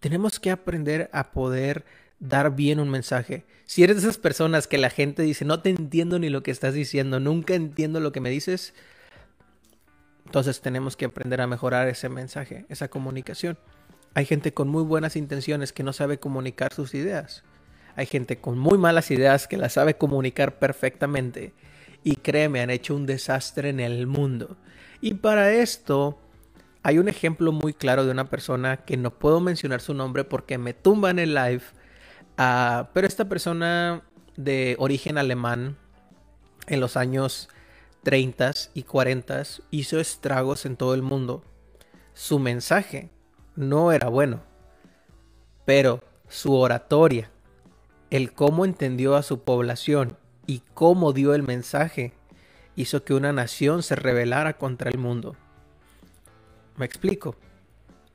Tenemos 0.00 0.40
que 0.40 0.50
aprender 0.50 1.08
a 1.12 1.30
poder 1.30 1.84
dar 2.18 2.54
bien 2.54 2.80
un 2.80 2.88
mensaje. 2.88 3.44
Si 3.64 3.82
eres 3.84 3.96
de 3.96 4.02
esas 4.02 4.18
personas 4.18 4.66
que 4.66 4.78
la 4.78 4.90
gente 4.90 5.22
dice, 5.22 5.44
no 5.44 5.60
te 5.60 5.70
entiendo 5.70 6.18
ni 6.18 6.30
lo 6.30 6.42
que 6.42 6.50
estás 6.50 6.74
diciendo, 6.74 7.20
nunca 7.20 7.54
entiendo 7.54 8.00
lo 8.00 8.12
que 8.12 8.20
me 8.20 8.30
dices, 8.30 8.74
entonces 10.26 10.60
tenemos 10.60 10.96
que 10.96 11.04
aprender 11.04 11.40
a 11.40 11.46
mejorar 11.46 11.88
ese 11.88 12.08
mensaje, 12.08 12.64
esa 12.68 12.88
comunicación. 12.88 13.58
Hay 14.14 14.24
gente 14.24 14.52
con 14.52 14.68
muy 14.68 14.82
buenas 14.82 15.16
intenciones 15.16 15.72
que 15.72 15.82
no 15.82 15.92
sabe 15.92 16.18
comunicar 16.18 16.72
sus 16.72 16.94
ideas. 16.94 17.44
Hay 17.96 18.06
gente 18.06 18.38
con 18.38 18.58
muy 18.58 18.78
malas 18.78 19.10
ideas 19.10 19.46
que 19.46 19.56
las 19.56 19.74
sabe 19.74 19.94
comunicar 19.94 20.58
perfectamente. 20.58 21.52
Y 22.04 22.16
créeme, 22.16 22.60
han 22.60 22.70
hecho 22.70 22.96
un 22.96 23.06
desastre 23.06 23.68
en 23.68 23.80
el 23.80 24.06
mundo. 24.06 24.56
Y 25.02 25.14
para 25.14 25.52
esto 25.52 26.16
hay 26.84 26.98
un 26.98 27.08
ejemplo 27.08 27.50
muy 27.50 27.74
claro 27.74 28.04
de 28.04 28.12
una 28.12 28.30
persona 28.30 28.78
que 28.78 28.96
no 28.96 29.10
puedo 29.10 29.40
mencionar 29.40 29.80
su 29.80 29.94
nombre 29.94 30.22
porque 30.22 30.58
me 30.58 30.74
tumba 30.74 31.10
en 31.10 31.18
el 31.18 31.34
live. 31.34 31.62
Uh, 32.38 32.86
pero 32.94 33.08
esta 33.08 33.28
persona 33.28 34.02
de 34.36 34.76
origen 34.78 35.18
alemán 35.18 35.76
en 36.68 36.80
los 36.80 36.96
años 36.96 37.48
30 38.04 38.52
y 38.74 38.84
40 38.84 39.42
hizo 39.72 39.98
estragos 39.98 40.64
en 40.66 40.76
todo 40.76 40.94
el 40.94 41.02
mundo. 41.02 41.42
Su 42.14 42.38
mensaje 42.38 43.10
no 43.56 43.90
era 43.90 44.08
bueno. 44.08 44.40
Pero 45.64 46.00
su 46.28 46.54
oratoria, 46.54 47.28
el 48.10 48.32
cómo 48.32 48.64
entendió 48.64 49.16
a 49.16 49.24
su 49.24 49.42
población 49.42 50.16
y 50.46 50.62
cómo 50.74 51.12
dio 51.12 51.34
el 51.34 51.42
mensaje, 51.42 52.12
hizo 52.76 53.04
que 53.04 53.14
una 53.14 53.32
nación 53.32 53.82
se 53.82 53.96
rebelara 53.96 54.54
contra 54.58 54.90
el 54.90 54.98
mundo. 54.98 55.36
Me 56.76 56.86
explico. 56.86 57.36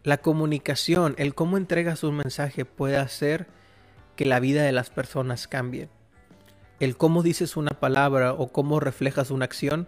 La 0.04 0.18
comunicación, 0.18 1.16
el 1.18 1.36
cómo 1.36 1.58
entregas 1.58 2.04
un 2.04 2.16
mensaje 2.16 2.66
puede 2.66 2.98
hacer 2.98 3.48
que 4.16 4.26
la 4.26 4.40
vida 4.40 4.64
de 4.64 4.72
las 4.72 4.90
personas 4.90 5.48
cambie. 5.48 5.90
El 6.80 6.96
cómo 6.96 7.24
dices 7.24 7.58
una 7.58 7.72
palabra 7.72 8.34
o 8.34 8.52
cómo 8.52 8.80
reflejas 8.80 9.32
una 9.32 9.46
acción 9.46 9.88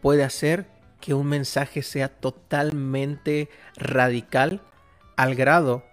puede 0.00 0.24
hacer 0.24 0.66
que 1.00 1.14
un 1.14 1.26
mensaje 1.26 1.82
sea 1.82 2.08
totalmente 2.08 3.48
radical 3.76 4.62
al 5.16 5.34
grado 5.34 5.84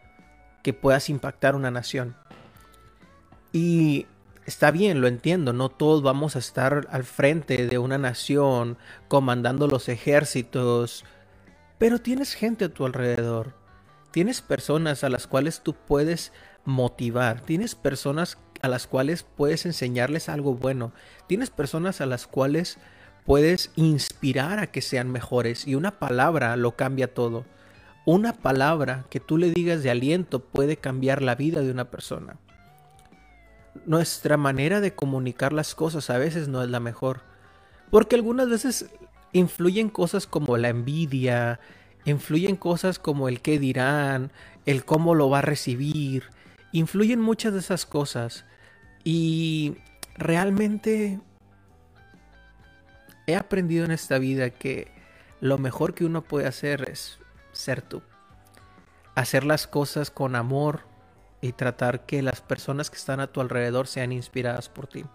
que 0.63 0.73
puedas 0.73 1.09
impactar 1.09 1.55
una 1.55 1.71
nación. 1.71 2.15
Y 3.51 4.07
Está 4.49 4.71
bien, 4.71 4.99
lo 4.99 5.07
entiendo, 5.07 5.53
no 5.53 5.69
todos 5.69 6.01
vamos 6.01 6.35
a 6.35 6.39
estar 6.39 6.87
al 6.89 7.03
frente 7.03 7.67
de 7.67 7.77
una 7.77 7.99
nación, 7.99 8.79
comandando 9.07 9.67
los 9.67 9.87
ejércitos, 9.89 11.05
pero 11.77 12.01
tienes 12.01 12.33
gente 12.33 12.65
a 12.65 12.73
tu 12.73 12.87
alrededor, 12.87 13.53
tienes 14.09 14.41
personas 14.41 15.03
a 15.03 15.09
las 15.09 15.27
cuales 15.27 15.61
tú 15.61 15.75
puedes 15.75 16.33
motivar, 16.65 17.41
tienes 17.41 17.75
personas 17.75 18.39
a 18.63 18.69
las 18.69 18.87
cuales 18.87 19.21
puedes 19.21 19.67
enseñarles 19.67 20.29
algo 20.29 20.55
bueno, 20.55 20.93
tienes 21.27 21.51
personas 21.51 22.01
a 22.01 22.07
las 22.07 22.25
cuales 22.25 22.79
puedes 23.27 23.69
inspirar 23.75 24.57
a 24.57 24.71
que 24.71 24.81
sean 24.81 25.11
mejores 25.11 25.67
y 25.67 25.75
una 25.75 25.99
palabra 25.99 26.57
lo 26.57 26.75
cambia 26.75 27.13
todo. 27.13 27.45
Una 28.03 28.33
palabra 28.33 29.05
que 29.11 29.19
tú 29.19 29.37
le 29.37 29.51
digas 29.51 29.83
de 29.83 29.91
aliento 29.91 30.43
puede 30.43 30.77
cambiar 30.77 31.21
la 31.21 31.35
vida 31.35 31.61
de 31.61 31.69
una 31.69 31.91
persona. 31.91 32.39
Nuestra 33.85 34.37
manera 34.37 34.81
de 34.81 34.93
comunicar 34.93 35.53
las 35.53 35.75
cosas 35.75 36.09
a 36.09 36.17
veces 36.17 36.47
no 36.47 36.63
es 36.63 36.69
la 36.69 36.79
mejor, 36.79 37.21
porque 37.91 38.15
algunas 38.15 38.49
veces 38.49 38.89
influyen 39.31 39.89
cosas 39.89 40.27
como 40.27 40.57
la 40.57 40.69
envidia, 40.69 41.59
influyen 42.05 42.55
cosas 42.55 42.99
como 42.99 43.29
el 43.29 43.41
qué 43.41 43.59
dirán, 43.59 44.31
el 44.65 44.85
cómo 44.85 45.15
lo 45.15 45.29
va 45.29 45.39
a 45.39 45.43
recibir, 45.43 46.25
influyen 46.71 47.21
muchas 47.21 47.53
de 47.53 47.59
esas 47.59 47.85
cosas. 47.85 48.45
Y 49.03 49.77
realmente 50.15 51.19
he 53.27 53.35
aprendido 53.35 53.85
en 53.85 53.91
esta 53.91 54.17
vida 54.19 54.49
que 54.49 54.91
lo 55.39 55.57
mejor 55.57 55.93
que 55.93 56.05
uno 56.05 56.23
puede 56.23 56.47
hacer 56.47 56.89
es 56.89 57.19
ser 57.51 57.81
tú. 57.81 58.01
Hacer 59.15 59.43
las 59.43 59.67
cosas 59.67 60.11
con 60.11 60.35
amor 60.35 60.88
y 61.41 61.53
tratar 61.53 62.05
que 62.05 62.21
las 62.21 62.41
personas 62.41 62.89
que 62.89 62.97
están 62.97 63.19
a 63.19 63.27
tu 63.27 63.41
alrededor 63.41 63.87
sean 63.87 64.11
inspiradas 64.11 64.69
por 64.69 64.87
ti. 64.87 65.05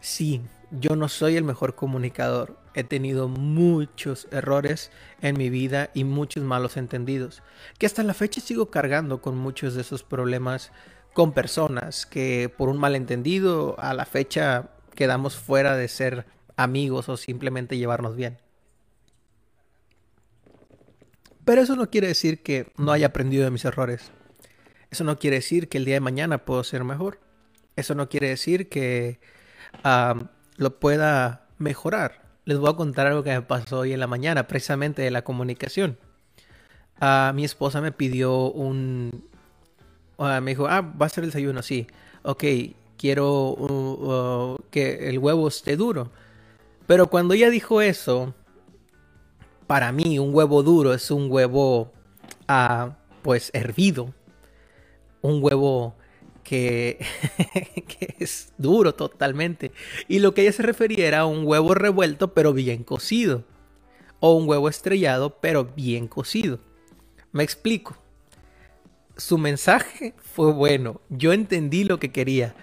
Sí, 0.00 0.40
yo 0.70 0.96
no 0.96 1.08
soy 1.08 1.36
el 1.36 1.44
mejor 1.44 1.74
comunicador. 1.74 2.56
He 2.74 2.84
tenido 2.84 3.28
muchos 3.28 4.28
errores 4.30 4.90
en 5.20 5.36
mi 5.36 5.50
vida 5.50 5.90
y 5.94 6.04
muchos 6.04 6.42
malos 6.42 6.76
entendidos. 6.76 7.42
Que 7.78 7.86
hasta 7.86 8.02
la 8.02 8.14
fecha 8.14 8.40
sigo 8.40 8.70
cargando 8.70 9.20
con 9.20 9.36
muchos 9.36 9.74
de 9.74 9.82
esos 9.82 10.02
problemas 10.02 10.72
con 11.12 11.32
personas 11.32 12.06
que 12.06 12.52
por 12.56 12.68
un 12.68 12.78
malentendido 12.78 13.74
a 13.78 13.94
la 13.94 14.06
fecha 14.06 14.70
quedamos 14.94 15.36
fuera 15.36 15.76
de 15.76 15.88
ser 15.88 16.26
amigos 16.56 17.08
o 17.08 17.16
simplemente 17.16 17.76
llevarnos 17.76 18.16
bien. 18.16 18.38
Pero 21.44 21.62
eso 21.62 21.74
no 21.74 21.90
quiere 21.90 22.06
decir 22.06 22.42
que 22.42 22.72
no 22.76 22.92
haya 22.92 23.08
aprendido 23.08 23.44
de 23.44 23.50
mis 23.50 23.64
errores. 23.64 24.12
Eso 24.90 25.04
no 25.04 25.18
quiere 25.18 25.36
decir 25.36 25.68
que 25.68 25.78
el 25.78 25.84
día 25.84 25.94
de 25.94 26.00
mañana 26.00 26.38
puedo 26.44 26.64
ser 26.64 26.84
mejor. 26.84 27.20
Eso 27.76 27.94
no 27.94 28.08
quiere 28.08 28.28
decir 28.28 28.68
que 28.68 29.20
lo 30.56 30.80
pueda 30.80 31.46
mejorar. 31.58 32.22
Les 32.44 32.58
voy 32.58 32.70
a 32.70 32.76
contar 32.76 33.06
algo 33.06 33.22
que 33.22 33.30
me 33.30 33.42
pasó 33.42 33.80
hoy 33.80 33.92
en 33.92 34.00
la 34.00 34.06
mañana, 34.06 34.46
precisamente 34.48 35.02
de 35.02 35.10
la 35.10 35.22
comunicación. 35.22 35.98
Uh, 37.00 37.32
mi 37.32 37.44
esposa 37.44 37.80
me 37.80 37.92
pidió 37.92 38.50
un... 38.50 39.24
me 40.18 40.50
dijo, 40.50 40.66
ah, 40.66 40.80
va 40.80 41.06
a 41.06 41.08
ser 41.08 41.24
el 41.24 41.30
desayuno, 41.30 41.62
sí. 41.62 41.86
Ok, 42.22 42.44
quiero 42.98 44.58
que 44.70 45.08
el 45.08 45.18
huevo 45.18 45.48
esté 45.48 45.76
duro. 45.76 46.10
Pero 46.86 47.06
cuando 47.06 47.34
ella 47.34 47.48
dijo 47.50 47.80
eso, 47.80 48.34
para 49.66 49.92
mí 49.92 50.18
un 50.18 50.34
huevo 50.34 50.62
duro 50.62 50.92
es 50.92 51.10
un 51.10 51.30
huevo 51.30 51.92
uh, 52.48 52.90
pues 53.22 53.50
hervido. 53.54 54.12
Un 55.22 55.42
huevo 55.42 55.94
que, 56.42 56.98
que, 57.88 58.14
es 58.18 58.52
duro 58.58 58.94
totalmente. 58.94 59.72
Y 60.08 60.18
lo 60.18 60.34
que 60.34 60.42
ella 60.42 60.52
se 60.52 60.62
refería 60.62 61.06
era 61.06 61.20
a 61.20 61.26
un 61.26 61.46
huevo 61.46 61.74
revuelto 61.74 62.34
pero 62.34 62.52
bien 62.52 62.84
cocido. 62.84 63.44
O 64.20 64.34
un 64.34 64.48
huevo 64.48 64.68
estrellado 64.68 65.38
pero 65.40 65.64
bien 65.64 66.08
cocido. 66.08 66.60
Me 67.32 67.42
explico. 67.42 67.96
Su 69.16 69.38
mensaje 69.38 70.14
fue 70.18 70.52
bueno. 70.52 71.00
Yo 71.08 71.32
entendí 71.32 71.84
lo 71.84 71.98
que 72.00 72.12
quería 72.12 72.54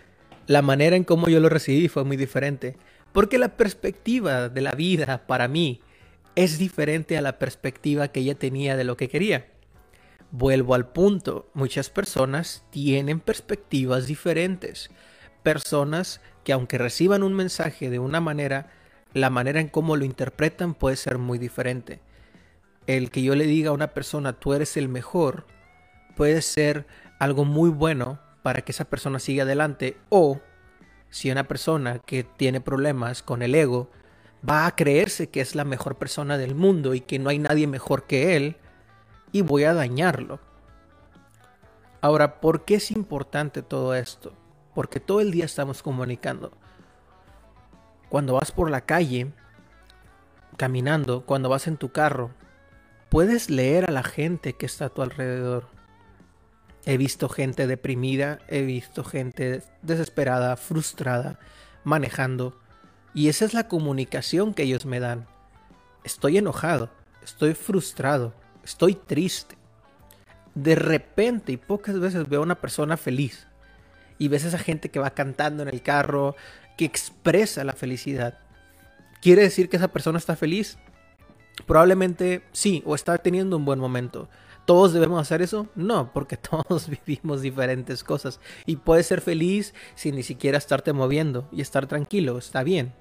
la 0.47 0.61
manera 0.61 0.95
en 0.95 1.03
cómo 1.03 1.27
yo 1.27 1.39
lo 1.41 1.49
recibí 1.49 1.89
fue 1.89 2.05
muy 2.05 2.17
diferente. 2.17 2.77
Porque 3.11 3.37
la 3.37 3.57
perspectiva 3.57 4.49
de 4.49 4.61
la 4.61 4.71
vida 4.71 5.27
para 5.27 5.47
mí 5.47 5.81
es 6.35 6.57
diferente 6.57 7.17
a 7.17 7.21
la 7.21 7.37
perspectiva 7.37 8.07
que 8.07 8.21
ella 8.21 8.35
tenía 8.35 8.77
de 8.77 8.85
lo 8.85 8.95
que 8.97 9.09
quería. 9.09 9.47
Vuelvo 10.31 10.75
al 10.75 10.87
punto, 10.89 11.49
muchas 11.53 11.89
personas 11.89 12.65
tienen 12.69 13.19
perspectivas 13.19 14.07
diferentes. 14.07 14.89
Personas 15.41 16.21
que 16.43 16.51
aunque 16.53 16.77
reciban 16.77 17.23
un 17.23 17.33
mensaje 17.33 17.89
de 17.89 17.99
una 17.99 18.19
manera, 18.19 18.69
la 19.13 19.29
manera 19.29 19.61
en 19.61 19.69
cómo 19.69 19.95
lo 19.95 20.03
interpretan 20.03 20.73
puede 20.73 20.97
ser 20.97 21.17
muy 21.17 21.37
diferente. 21.37 22.01
El 22.87 23.09
que 23.09 23.23
yo 23.23 23.35
le 23.35 23.45
diga 23.45 23.69
a 23.69 23.73
una 23.73 23.93
persona 23.93 24.33
tú 24.33 24.53
eres 24.53 24.75
el 24.77 24.89
mejor 24.89 25.45
puede 26.15 26.41
ser 26.41 26.87
algo 27.19 27.45
muy 27.45 27.69
bueno 27.69 28.19
para 28.43 28.61
que 28.61 28.71
esa 28.71 28.85
persona 28.85 29.19
siga 29.19 29.43
adelante 29.43 29.97
o 30.09 30.41
si 31.09 31.31
una 31.31 31.47
persona 31.47 31.99
que 31.99 32.23
tiene 32.23 32.59
problemas 32.59 33.23
con 33.23 33.41
el 33.41 33.55
ego 33.55 33.89
va 34.47 34.65
a 34.65 34.75
creerse 34.75 35.29
que 35.29 35.41
es 35.41 35.55
la 35.55 35.63
mejor 35.63 35.97
persona 35.97 36.37
del 36.37 36.55
mundo 36.55 36.93
y 36.93 37.01
que 37.01 37.19
no 37.19 37.29
hay 37.29 37.39
nadie 37.39 37.67
mejor 37.67 38.07
que 38.07 38.35
él 38.35 38.57
y 39.31 39.41
voy 39.41 39.63
a 39.63 39.73
dañarlo. 39.73 40.39
Ahora, 42.01 42.39
¿por 42.39 42.65
qué 42.65 42.75
es 42.75 42.91
importante 42.91 43.61
todo 43.61 43.95
esto? 43.95 44.33
Porque 44.73 44.99
todo 44.99 45.21
el 45.21 45.31
día 45.31 45.45
estamos 45.45 45.81
comunicando. 45.81 46.51
Cuando 48.09 48.35
vas 48.35 48.51
por 48.51 48.69
la 48.69 48.81
calle, 48.81 49.33
caminando, 50.57 51.25
cuando 51.25 51.49
vas 51.49 51.67
en 51.67 51.77
tu 51.77 51.91
carro, 51.91 52.31
puedes 53.09 53.49
leer 53.49 53.89
a 53.89 53.91
la 53.91 54.03
gente 54.03 54.53
que 54.53 54.65
está 54.65 54.85
a 54.85 54.89
tu 54.89 55.01
alrededor. 55.01 55.67
He 56.85 56.97
visto 56.97 57.27
gente 57.27 57.67
deprimida, 57.67 58.39
he 58.47 58.61
visto 58.61 59.03
gente 59.03 59.61
desesperada, 59.81 60.55
frustrada, 60.55 61.39
manejando. 61.83 62.57
Y 63.13 63.29
esa 63.29 63.45
es 63.45 63.53
la 63.53 63.67
comunicación 63.67 64.53
que 64.53 64.63
ellos 64.63 64.85
me 64.85 64.99
dan. 64.99 65.27
Estoy 66.03 66.37
enojado, 66.37 66.89
estoy 67.23 67.55
frustrado, 67.55 68.33
estoy 68.67 68.95
triste. 68.95 69.57
De 70.53 70.75
repente 70.75 71.53
y 71.53 71.57
pocas 71.57 71.99
veces 71.99 72.27
veo 72.27 72.41
a 72.41 72.43
una 72.43 72.61
persona 72.61 72.97
feliz. 72.97 73.47
Y 74.19 74.27
ves 74.27 74.45
a 74.45 74.49
esa 74.49 74.59
gente 74.59 74.89
que 74.89 74.99
va 74.99 75.11
cantando 75.11 75.63
en 75.63 75.69
el 75.69 75.81
carro, 75.81 76.35
que 76.77 76.85
expresa 76.85 77.63
la 77.63 77.73
felicidad. 77.73 78.39
¿Quiere 79.21 79.43
decir 79.43 79.69
que 79.69 79.77
esa 79.77 79.87
persona 79.89 80.17
está 80.17 80.35
feliz? 80.35 80.77
Probablemente 81.65 82.43
sí, 82.51 82.83
o 82.85 82.95
está 82.95 83.17
teniendo 83.17 83.57
un 83.57 83.65
buen 83.65 83.79
momento. 83.79 84.29
¿Todos 84.65 84.91
debemos 84.91 85.21
hacer 85.21 85.41
eso? 85.41 85.67
No, 85.75 86.11
porque 86.11 86.37
todos 86.37 86.89
vivimos 86.89 87.41
diferentes 87.41 88.03
cosas. 88.03 88.39
Y 88.65 88.75
puedes 88.75 89.07
ser 89.07 89.21
feliz 89.21 89.73
sin 89.95 90.15
ni 90.15 90.23
siquiera 90.23 90.57
estarte 90.57 90.91
moviendo 90.93 91.47
y 91.51 91.61
estar 91.61 91.87
tranquilo, 91.87 92.37
está 92.37 92.63
bien. 92.63 92.93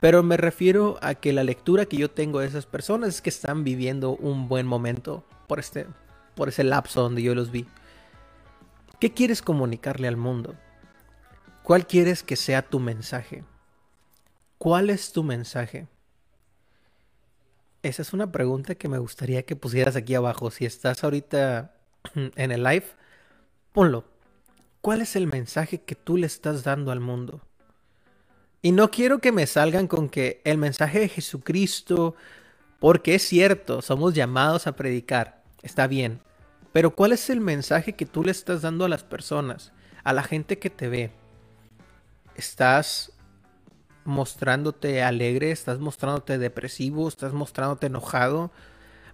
Pero 0.00 0.22
me 0.22 0.36
refiero 0.36 0.98
a 1.02 1.14
que 1.14 1.32
la 1.32 1.42
lectura 1.42 1.86
que 1.86 1.96
yo 1.96 2.10
tengo 2.10 2.40
de 2.40 2.46
esas 2.46 2.66
personas 2.66 3.08
es 3.08 3.22
que 3.22 3.30
están 3.30 3.64
viviendo 3.64 4.16
un 4.16 4.48
buen 4.48 4.66
momento 4.66 5.24
por, 5.48 5.58
este, 5.58 5.86
por 6.36 6.48
ese 6.48 6.62
lapso 6.62 7.02
donde 7.02 7.22
yo 7.22 7.34
los 7.34 7.50
vi. 7.50 7.66
¿Qué 9.00 9.12
quieres 9.12 9.42
comunicarle 9.42 10.08
al 10.08 10.16
mundo? 10.16 10.54
¿Cuál 11.62 11.86
quieres 11.86 12.22
que 12.22 12.36
sea 12.36 12.62
tu 12.62 12.80
mensaje? 12.80 13.44
¿Cuál 14.56 14.90
es 14.90 15.12
tu 15.12 15.22
mensaje? 15.22 15.88
Esa 17.82 18.02
es 18.02 18.12
una 18.12 18.32
pregunta 18.32 18.74
que 18.74 18.88
me 18.88 18.98
gustaría 18.98 19.44
que 19.44 19.56
pusieras 19.56 19.94
aquí 19.94 20.14
abajo. 20.14 20.50
Si 20.50 20.64
estás 20.64 21.04
ahorita 21.04 21.74
en 22.14 22.50
el 22.52 22.64
live, 22.64 22.86
ponlo. 23.72 24.04
¿Cuál 24.80 25.00
es 25.00 25.16
el 25.16 25.26
mensaje 25.26 25.82
que 25.82 25.94
tú 25.94 26.16
le 26.16 26.26
estás 26.26 26.64
dando 26.64 26.92
al 26.92 27.00
mundo? 27.00 27.42
Y 28.62 28.72
no 28.72 28.90
quiero 28.90 29.18
que 29.18 29.32
me 29.32 29.46
salgan 29.46 29.86
con 29.86 30.08
que 30.08 30.40
el 30.44 30.58
mensaje 30.58 31.00
de 31.00 31.08
Jesucristo, 31.08 32.14
porque 32.80 33.14
es 33.14 33.22
cierto, 33.22 33.82
somos 33.82 34.14
llamados 34.14 34.66
a 34.66 34.76
predicar, 34.76 35.42
está 35.62 35.86
bien. 35.86 36.20
Pero 36.72 36.94
¿cuál 36.94 37.12
es 37.12 37.30
el 37.30 37.40
mensaje 37.40 37.94
que 37.94 38.06
tú 38.06 38.24
le 38.24 38.30
estás 38.30 38.62
dando 38.62 38.84
a 38.84 38.88
las 38.88 39.04
personas, 39.04 39.72
a 40.04 40.12
la 40.12 40.22
gente 40.22 40.58
que 40.58 40.70
te 40.70 40.88
ve? 40.88 41.10
¿Estás 42.34 43.12
mostrándote 44.08 45.02
alegre, 45.02 45.50
estás 45.50 45.78
mostrándote 45.78 46.38
depresivo, 46.38 47.06
estás 47.08 47.34
mostrándote 47.34 47.86
enojado. 47.86 48.50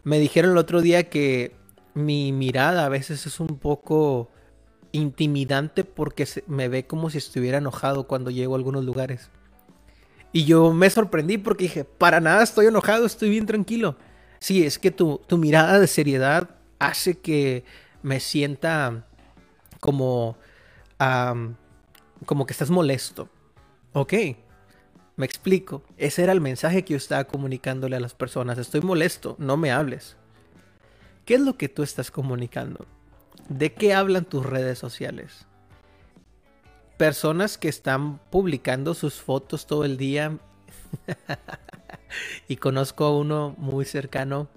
Me 0.05 0.19
dijeron 0.19 0.53
el 0.53 0.59
otro 0.59 0.81
día 0.81 1.11
que 1.11 1.57
mi 1.95 2.33
mirada 2.33 2.87
a 2.87 2.89
veces 2.89 3.27
es 3.27 3.41
un 3.41 3.59
poco 3.59 4.31
intimidante 4.95 5.85
porque 5.85 6.27
me 6.47 6.69
ve 6.69 6.87
como 6.87 7.11
si 7.11 7.19
estuviera 7.19 7.59
enojado 7.59 8.07
cuando 8.07 8.31
llego 8.31 8.55
a 8.55 8.59
algunos 8.59 8.85
lugares. 8.85 9.29
Y 10.33 10.45
yo 10.45 10.73
me 10.73 10.89
sorprendí 10.89 11.37
porque 11.39 11.65
dije, 11.65 11.85
para 11.85 12.21
nada 12.21 12.43
estoy 12.43 12.67
enojado, 12.67 13.05
estoy 13.05 13.29
bien 13.29 13.47
tranquilo. 13.47 13.97
Sí, 14.39 14.65
es 14.65 14.79
que 14.79 14.91
tu, 14.91 15.21
tu 15.27 15.37
mirada 15.37 15.79
de 15.79 15.87
seriedad 15.87 16.51
hace 16.79 17.19
que 17.19 17.65
me 18.03 18.21
sienta 18.21 19.07
como 19.81 20.37
como 22.25 22.47
que 22.47 22.53
estás 22.53 22.71
molesto. 22.71 23.29
Ok, 23.93 24.15
me 25.17 25.27
explico. 25.27 25.83
Ese 25.97 26.23
era 26.23 26.33
el 26.33 26.41
mensaje 26.41 26.85
que 26.85 26.93
yo 26.93 26.97
estaba 26.97 27.25
comunicándole 27.25 27.97
a 27.97 28.01
las 28.01 28.15
personas. 28.15 28.59
Estoy 28.59 28.81
molesto, 28.81 29.37
no 29.39 29.57
me 29.57 29.71
hables. 29.73 30.17
¿Qué 31.25 31.35
es 31.35 31.41
lo 31.41 31.57
que 31.57 31.69
tú 31.69 31.83
estás 31.83 32.11
comunicando? 32.11 32.87
¿De 33.49 33.75
qué 33.75 33.93
hablan 33.93 34.25
tus 34.25 34.45
redes 34.45 34.79
sociales? 34.79 35.47
Personas 36.97 37.59
que 37.59 37.69
están 37.69 38.19
publicando 38.31 38.95
sus 38.95 39.15
fotos 39.15 39.67
todo 39.67 39.85
el 39.85 39.99
día. 39.99 40.39
y 42.49 42.57
conozco 42.57 43.05
a 43.05 43.17
uno 43.17 43.55
muy 43.59 43.85
cercano. 43.85 44.49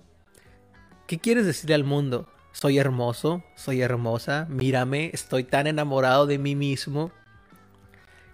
¿Qué 1.05 1.19
quieres 1.19 1.45
decirle 1.45 1.75
al 1.75 1.83
mundo? 1.83 2.27
Soy 2.53 2.77
hermoso, 2.77 3.43
soy 3.55 3.81
hermosa, 3.81 4.47
mírame, 4.49 5.11
estoy 5.13 5.43
tan 5.43 5.67
enamorado 5.67 6.25
de 6.25 6.37
mí 6.37 6.55
mismo. 6.55 7.11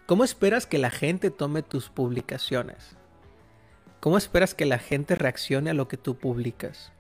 ¿Cómo 0.05 0.24
esperas 0.24 0.67
que 0.67 0.77
la 0.77 0.91
gente 0.91 1.31
tome 1.31 1.63
tus 1.63 1.89
publicaciones? 1.89 2.95
¿Cómo 4.00 4.17
esperas 4.17 4.53
que 4.53 4.65
la 4.65 4.77
gente 4.77 5.15
reaccione 5.15 5.72
a 5.72 5.74
lo 5.74 5.88
que 5.88 5.98
tú 5.98 6.17
publicas? 6.17 6.91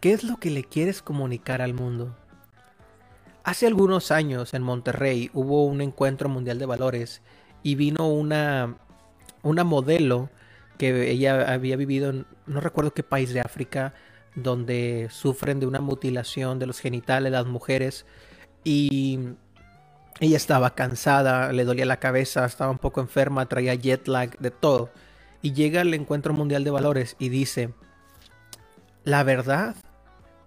¿Qué 0.00 0.12
es 0.12 0.24
lo 0.24 0.38
que 0.38 0.50
le 0.50 0.64
quieres 0.64 1.02
comunicar 1.02 1.60
al 1.60 1.74
mundo? 1.74 2.16
Hace 3.42 3.66
algunos 3.66 4.10
años 4.10 4.52
en 4.54 4.62
Monterrey 4.62 5.30
hubo 5.32 5.64
un 5.64 5.80
encuentro 5.80 6.28
mundial 6.28 6.58
de 6.58 6.66
valores 6.66 7.22
y 7.62 7.74
vino 7.74 8.08
una, 8.08 8.76
una 9.42 9.64
modelo 9.64 10.28
que 10.78 11.10
ella 11.10 11.52
había 11.52 11.76
vivido 11.76 12.10
en 12.10 12.26
no 12.46 12.60
recuerdo 12.60 12.92
qué 12.92 13.02
país 13.02 13.32
de 13.32 13.40
África, 13.40 13.94
donde 14.34 15.08
sufren 15.10 15.60
de 15.60 15.66
una 15.66 15.80
mutilación 15.80 16.58
de 16.58 16.66
los 16.66 16.80
genitales 16.80 17.32
las 17.32 17.46
mujeres 17.46 18.06
y 18.64 19.20
ella 20.20 20.36
estaba 20.36 20.74
cansada, 20.74 21.52
le 21.52 21.64
dolía 21.64 21.86
la 21.86 21.98
cabeza, 21.98 22.44
estaba 22.44 22.70
un 22.70 22.78
poco 22.78 23.00
enferma, 23.00 23.46
traía 23.46 23.74
jet 23.74 24.06
lag, 24.06 24.36
de 24.38 24.50
todo. 24.50 24.90
Y 25.40 25.52
llega 25.52 25.80
al 25.80 25.94
encuentro 25.94 26.34
mundial 26.34 26.62
de 26.62 26.70
valores 26.70 27.16
y 27.18 27.30
dice, 27.30 27.72
la 29.04 29.22
verdad, 29.22 29.76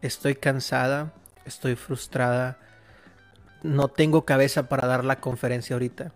estoy 0.03 0.35
cansada, 0.35 1.13
estoy 1.45 1.75
frustrada, 1.75 2.59
no 3.63 3.87
tengo 3.87 4.25
cabeza 4.25 4.69
para 4.69 4.87
dar 4.87 5.03
la 5.03 5.19
conferencia 5.19 5.75
ahorita. 5.75 6.11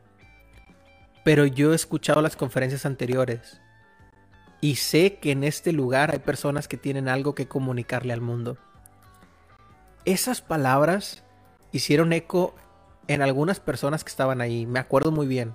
Pero 1.24 1.46
yo 1.46 1.72
he 1.72 1.76
escuchado 1.76 2.22
las 2.22 2.36
conferencias 2.36 2.86
anteriores 2.86 3.62
y 4.62 4.76
sé 4.76 5.16
que 5.16 5.32
en 5.32 5.44
este 5.44 5.72
lugar 5.72 6.12
hay 6.12 6.20
personas 6.20 6.68
que 6.68 6.78
tienen 6.78 7.08
algo 7.10 7.36
que 7.36 7.48
comunicarle 7.48 8.14
al 8.14 8.22
mundo. 8.22 8.58
Esas 10.06 10.42
palabras 10.42 11.24
hicieron 11.72 12.14
eco 12.14 12.56
en 13.08 13.22
algunas 13.22 13.60
personas 13.60 14.04
que 14.04 14.10
estaban 14.10 14.42
ahí, 14.42 14.66
me 14.66 14.80
acuerdo 14.80 15.12
muy 15.12 15.28
bien, 15.28 15.54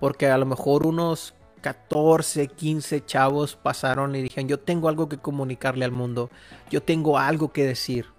porque 0.00 0.28
a 0.28 0.38
lo 0.38 0.46
mejor 0.46 0.86
unos 0.86 1.34
14, 1.60 2.48
15 2.48 3.04
chavos 3.04 3.56
pasaron 3.56 4.14
y 4.14 4.22
dijeron, 4.22 4.48
yo 4.48 4.60
tengo 4.60 4.88
algo 4.88 5.08
que 5.08 5.18
comunicarle 5.18 5.84
al 5.84 5.92
mundo, 5.92 6.30
yo 6.70 6.82
tengo 6.82 7.18
algo 7.18 7.52
que 7.52 7.64
decir. 7.64 8.15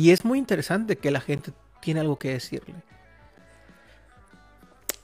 Y 0.00 0.12
es 0.12 0.24
muy 0.24 0.38
interesante 0.38 0.96
que 0.96 1.10
la 1.10 1.20
gente 1.20 1.52
tiene 1.82 2.00
algo 2.00 2.18
que 2.18 2.30
decirle 2.30 2.74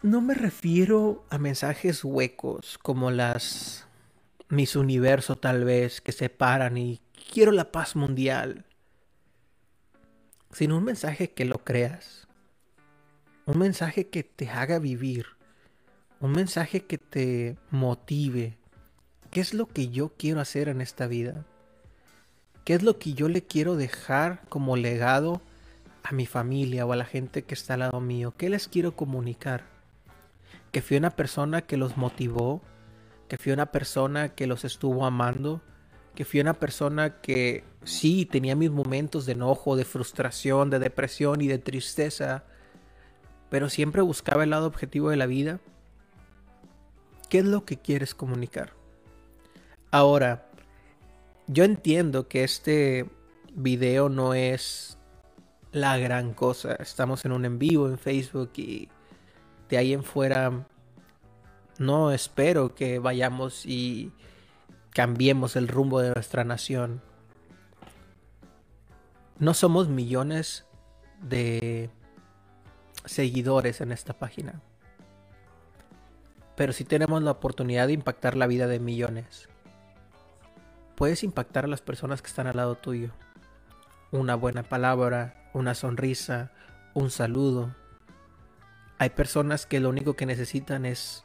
no 0.03 0.21
me 0.21 0.35
refiero 0.35 1.25
a 1.31 1.38
mensajes 1.38 2.05
huecos 2.05 2.79
como 2.79 3.11
las 3.11 3.88
mis 4.49 4.76
universo 4.76 5.35
tal 5.35 5.65
vez 5.65 6.00
que 6.00 6.12
se 6.12 6.29
paran 6.29 6.79
y 6.79 7.00
quiero 7.33 7.50
la 7.50 7.73
paz 7.73 7.97
mundial, 7.97 8.65
sino 10.53 10.79
un 10.79 10.85
mensaje 10.85 11.33
que 11.33 11.45
lo 11.45 11.65
creas, 11.65 12.29
un 13.47 13.59
mensaje 13.59 14.07
que 14.09 14.23
te 14.23 14.49
haga 14.49 14.79
vivir, 14.79 15.27
un 16.20 16.33
mensaje 16.33 16.85
que 16.85 16.99
te 16.99 17.57
motive. 17.70 18.59
¿Qué 19.33 19.40
es 19.40 19.55
lo 19.55 19.66
que 19.66 19.88
yo 19.88 20.12
quiero 20.16 20.40
hacer 20.40 20.68
en 20.68 20.81
esta 20.81 21.09
vida? 21.09 21.44
¿Qué 22.66 22.74
es 22.74 22.83
lo 22.83 22.98
que 22.98 23.14
yo 23.14 23.31
le 23.31 23.40
quiero 23.40 23.76
dejar 23.76 24.42
como 24.50 24.76
legado 24.76 25.40
a 26.02 26.12
mi 26.12 26.26
familia 26.26 26.85
o 26.85 26.92
a 26.92 26.96
la 26.96 27.07
gente 27.07 27.44
que 27.44 27.55
está 27.55 27.74
al 27.74 27.81
lado 27.81 28.02
mío? 28.02 28.35
¿Qué 28.37 28.50
les 28.50 28.68
quiero 28.68 28.94
comunicar? 28.94 29.74
que 30.76 30.83
fui 30.83 30.98
una 30.98 31.09
persona 31.09 31.62
que 31.62 31.79
los 31.79 31.96
motivó, 31.96 32.61
que 33.29 33.38
fui 33.38 33.50
una 33.50 33.64
persona 33.64 34.35
que 34.35 34.46
los 34.46 34.62
estuvo 34.62 35.07
amando, 35.07 35.62
que 36.14 36.26
fui 36.26 36.38
una 36.38 36.52
persona 36.52 37.22
que 37.22 37.64
sí 37.85 38.26
tenía 38.26 38.57
mis 38.57 38.70
momentos 38.70 39.24
de 39.24 39.33
enojo, 39.33 39.76
de 39.76 39.87
frustración, 39.87 40.68
de 40.68 40.79
depresión 40.79 41.40
y 41.40 41.48
de 41.48 41.57
tristeza, 41.57 42.44
pero 43.48 43.70
siempre 43.70 44.02
buscaba 44.02 44.44
el 44.44 44.50
lado 44.50 44.66
objetivo 44.66 45.09
de 45.09 45.16
la 45.16 45.24
vida. 45.24 45.61
¿Qué 47.31 47.38
es 47.38 47.46
lo 47.46 47.64
que 47.64 47.79
quieres 47.79 48.14
comunicar? 48.14 48.74
Ahora, 49.90 50.45
yo 51.46 51.64
entiendo 51.64 52.28
que 52.28 52.44
este 52.44 53.09
video 53.54 54.09
no 54.09 54.35
es 54.35 54.98
la 55.72 55.96
gran 55.98 56.35
cosa. 56.35 56.74
Estamos 56.74 57.24
en 57.24 57.32
un 57.32 57.44
en 57.44 57.59
vivo 57.59 57.88
en 57.88 57.98
Facebook 57.98 58.52
y 58.56 58.88
de 59.68 59.78
ahí 59.78 59.92
en 59.92 60.02
fuera 60.04 60.66
no 61.78 62.12
espero 62.12 62.74
que 62.74 62.98
vayamos 62.98 63.66
y 63.66 64.12
cambiemos 64.90 65.56
el 65.56 65.68
rumbo 65.68 66.00
de 66.00 66.12
nuestra 66.12 66.44
nación. 66.44 67.02
No 69.38 69.52
somos 69.52 69.88
millones 69.88 70.64
de 71.20 71.90
seguidores 73.04 73.82
en 73.82 73.92
esta 73.92 74.14
página. 74.14 74.62
Pero 76.56 76.72
si 76.72 76.85
tenemos 76.85 77.22
la 77.22 77.32
oportunidad 77.32 77.88
de 77.88 77.92
impactar 77.92 78.37
la 78.37 78.46
vida 78.46 78.66
de 78.66 78.80
millones. 78.80 79.50
Puedes 80.96 81.22
impactar 81.22 81.64
a 81.64 81.68
las 81.68 81.82
personas 81.82 82.22
que 82.22 82.28
están 82.28 82.46
al 82.46 82.56
lado 82.56 82.74
tuyo. 82.76 83.11
Una 84.11 84.35
buena 84.35 84.62
palabra, 84.62 85.50
una 85.52 85.74
sonrisa, 85.74 86.52
un 86.94 87.11
saludo, 87.11 87.74
hay 88.98 89.11
personas 89.11 89.66
que 89.66 89.80
lo 89.80 89.90
único 89.90 90.14
que 90.14 90.24
necesitan 90.24 90.87
es 90.87 91.24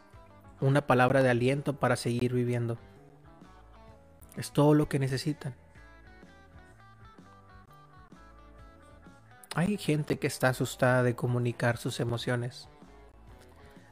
una 0.60 0.82
palabra 0.82 1.24
de 1.24 1.30
aliento 1.30 1.80
para 1.80 1.96
seguir 1.96 2.34
viviendo. 2.34 2.78
Es 4.36 4.52
todo 4.52 4.74
lo 4.74 4.90
que 4.90 5.00
necesitan. 5.00 5.56
Hay 9.56 9.78
gente 9.78 10.20
que 10.20 10.28
está 10.28 10.50
asustada 10.50 11.02
de 11.04 11.16
comunicar 11.16 11.78
sus 11.78 12.00
emociones. 12.02 12.68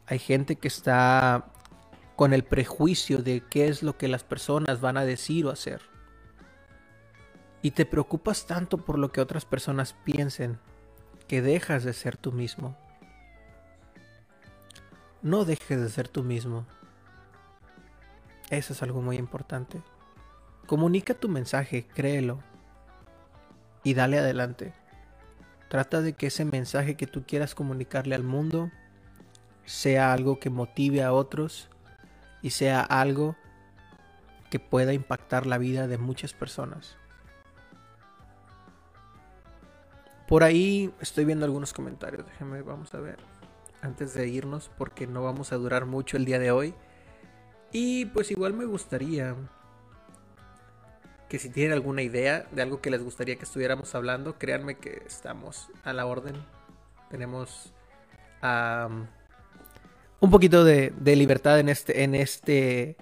Hay 0.07 0.19
gente 0.19 0.57
que 0.57 0.67
está 0.67 1.45
con 2.19 2.34
el 2.34 2.43
prejuicio 2.43 3.19
de 3.19 3.45
qué 3.49 3.69
es 3.69 3.82
lo 3.82 3.97
que 3.97 4.10
las 4.10 4.25
personas 4.25 4.82
van 4.82 4.97
a 4.97 5.05
decir 5.05 5.45
o 5.45 5.51
hacer. 5.51 5.82
Y 7.62 7.71
te 7.71 7.86
preocupas 7.86 8.45
tanto 8.45 8.79
por 8.79 8.99
lo 8.99 9.13
que 9.13 9.21
otras 9.21 9.45
personas 9.45 9.93
piensen 10.03 10.60
que 11.29 11.41
dejas 11.41 11.86
de 11.86 11.93
ser 11.93 12.17
tú 12.17 12.34
mismo. 12.34 12.75
No 15.21 15.45
dejes 15.45 15.79
de 15.79 15.89
ser 15.89 16.10
tú 16.10 16.25
mismo. 16.25 16.65
Eso 18.49 18.73
es 18.73 18.84
algo 18.84 19.01
muy 19.01 19.15
importante. 19.15 19.82
Comunica 20.67 21.13
tu 21.13 21.29
mensaje, 21.29 21.88
créelo. 21.88 22.43
Y 23.82 23.93
dale 23.93 24.19
adelante. 24.19 24.73
Trata 25.69 26.01
de 26.01 26.12
que 26.12 26.27
ese 26.27 26.43
mensaje 26.43 26.97
que 26.97 27.08
tú 27.08 27.23
quieras 27.25 27.55
comunicarle 27.55 28.13
al 28.13 28.23
mundo 28.23 28.71
sea 29.63 30.12
algo 30.12 30.38
que 30.41 30.49
motive 30.49 31.01
a 31.01 31.13
otros 31.13 31.69
y 32.41 32.52
sea 32.52 32.82
algo 32.82 33.36
que 34.49 34.60
pueda 34.60 34.93
impactar 34.93 35.45
la 35.45 35.58
vida 35.58 35.88
de 35.88 35.97
muchas 35.97 36.34
personas. 36.34 36.97
Por 40.28 40.43
ahí 40.43 40.93
estoy 40.99 41.25
viendo 41.25 41.45
algunos 41.45 41.73
comentarios, 41.73 42.25
déjenme, 42.25 42.62
vamos 42.62 42.93
a 42.93 42.99
ver 42.99 43.17
antes 43.82 44.13
de 44.13 44.28
irnos 44.28 44.69
porque 44.78 45.08
no 45.08 45.23
vamos 45.23 45.52
a 45.52 45.56
durar 45.56 45.86
mucho 45.86 46.17
el 46.17 46.25
día 46.25 46.39
de 46.39 46.52
hoy. 46.52 46.73
Y 47.71 48.06
pues 48.08 48.32
igual 48.32 48.54
me 48.54 48.65
gustaría 48.65 49.36
que 51.30 51.38
si 51.38 51.49
tienen 51.49 51.73
alguna 51.73 52.02
idea 52.02 52.47
de 52.52 52.62
algo 52.62 52.82
que 52.82 52.89
les 52.89 53.04
gustaría 53.04 53.36
que 53.38 53.43
estuviéramos 53.43 53.93
hablando, 53.93 54.38
créanme 54.39 54.78
que 54.78 55.04
estamos 55.06 55.69
a 55.84 55.93
la 55.93 56.08
orden. 56.08 56.36
Tenemos 57.10 57.73
un 60.19 60.32
poquito 60.32 60.63
de, 60.63 60.91
libertad 61.03 61.60
en 61.60 61.69
este, 61.69 62.03
en 62.03 62.15
este 62.15 62.97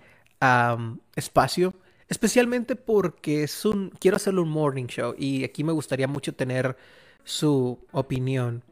espacio. 1.16 1.74
Especialmente 2.10 2.76
porque 2.76 3.44
es 3.44 3.66
un. 3.66 3.90
Quiero 4.00 4.18
hacerlo 4.18 4.44
un 4.44 4.50
morning 4.50 4.86
show. 4.86 5.14
Y 5.18 5.44
aquí 5.44 5.64
me 5.64 5.74
gustaría 5.74 6.08
mucho 6.08 6.34
tener 6.34 6.78
su 7.24 7.78
opinión 7.92 8.64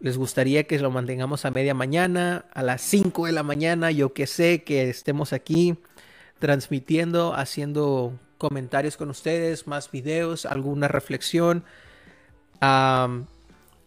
les 0.00 0.18
gustaría 0.18 0.64
que 0.64 0.78
lo 0.78 0.90
mantengamos 0.90 1.44
a 1.44 1.50
media 1.50 1.74
mañana, 1.74 2.44
a 2.52 2.62
las 2.62 2.82
5 2.82 3.26
de 3.26 3.32
la 3.32 3.42
mañana, 3.42 3.90
yo 3.90 4.12
que 4.12 4.26
sé, 4.26 4.62
que 4.62 4.90
estemos 4.90 5.32
aquí 5.32 5.76
transmitiendo, 6.38 7.34
haciendo 7.34 8.18
comentarios 8.38 8.96
con 8.96 9.08
ustedes, 9.08 9.66
más 9.66 9.90
videos, 9.90 10.44
alguna 10.44 10.88
reflexión, 10.88 11.64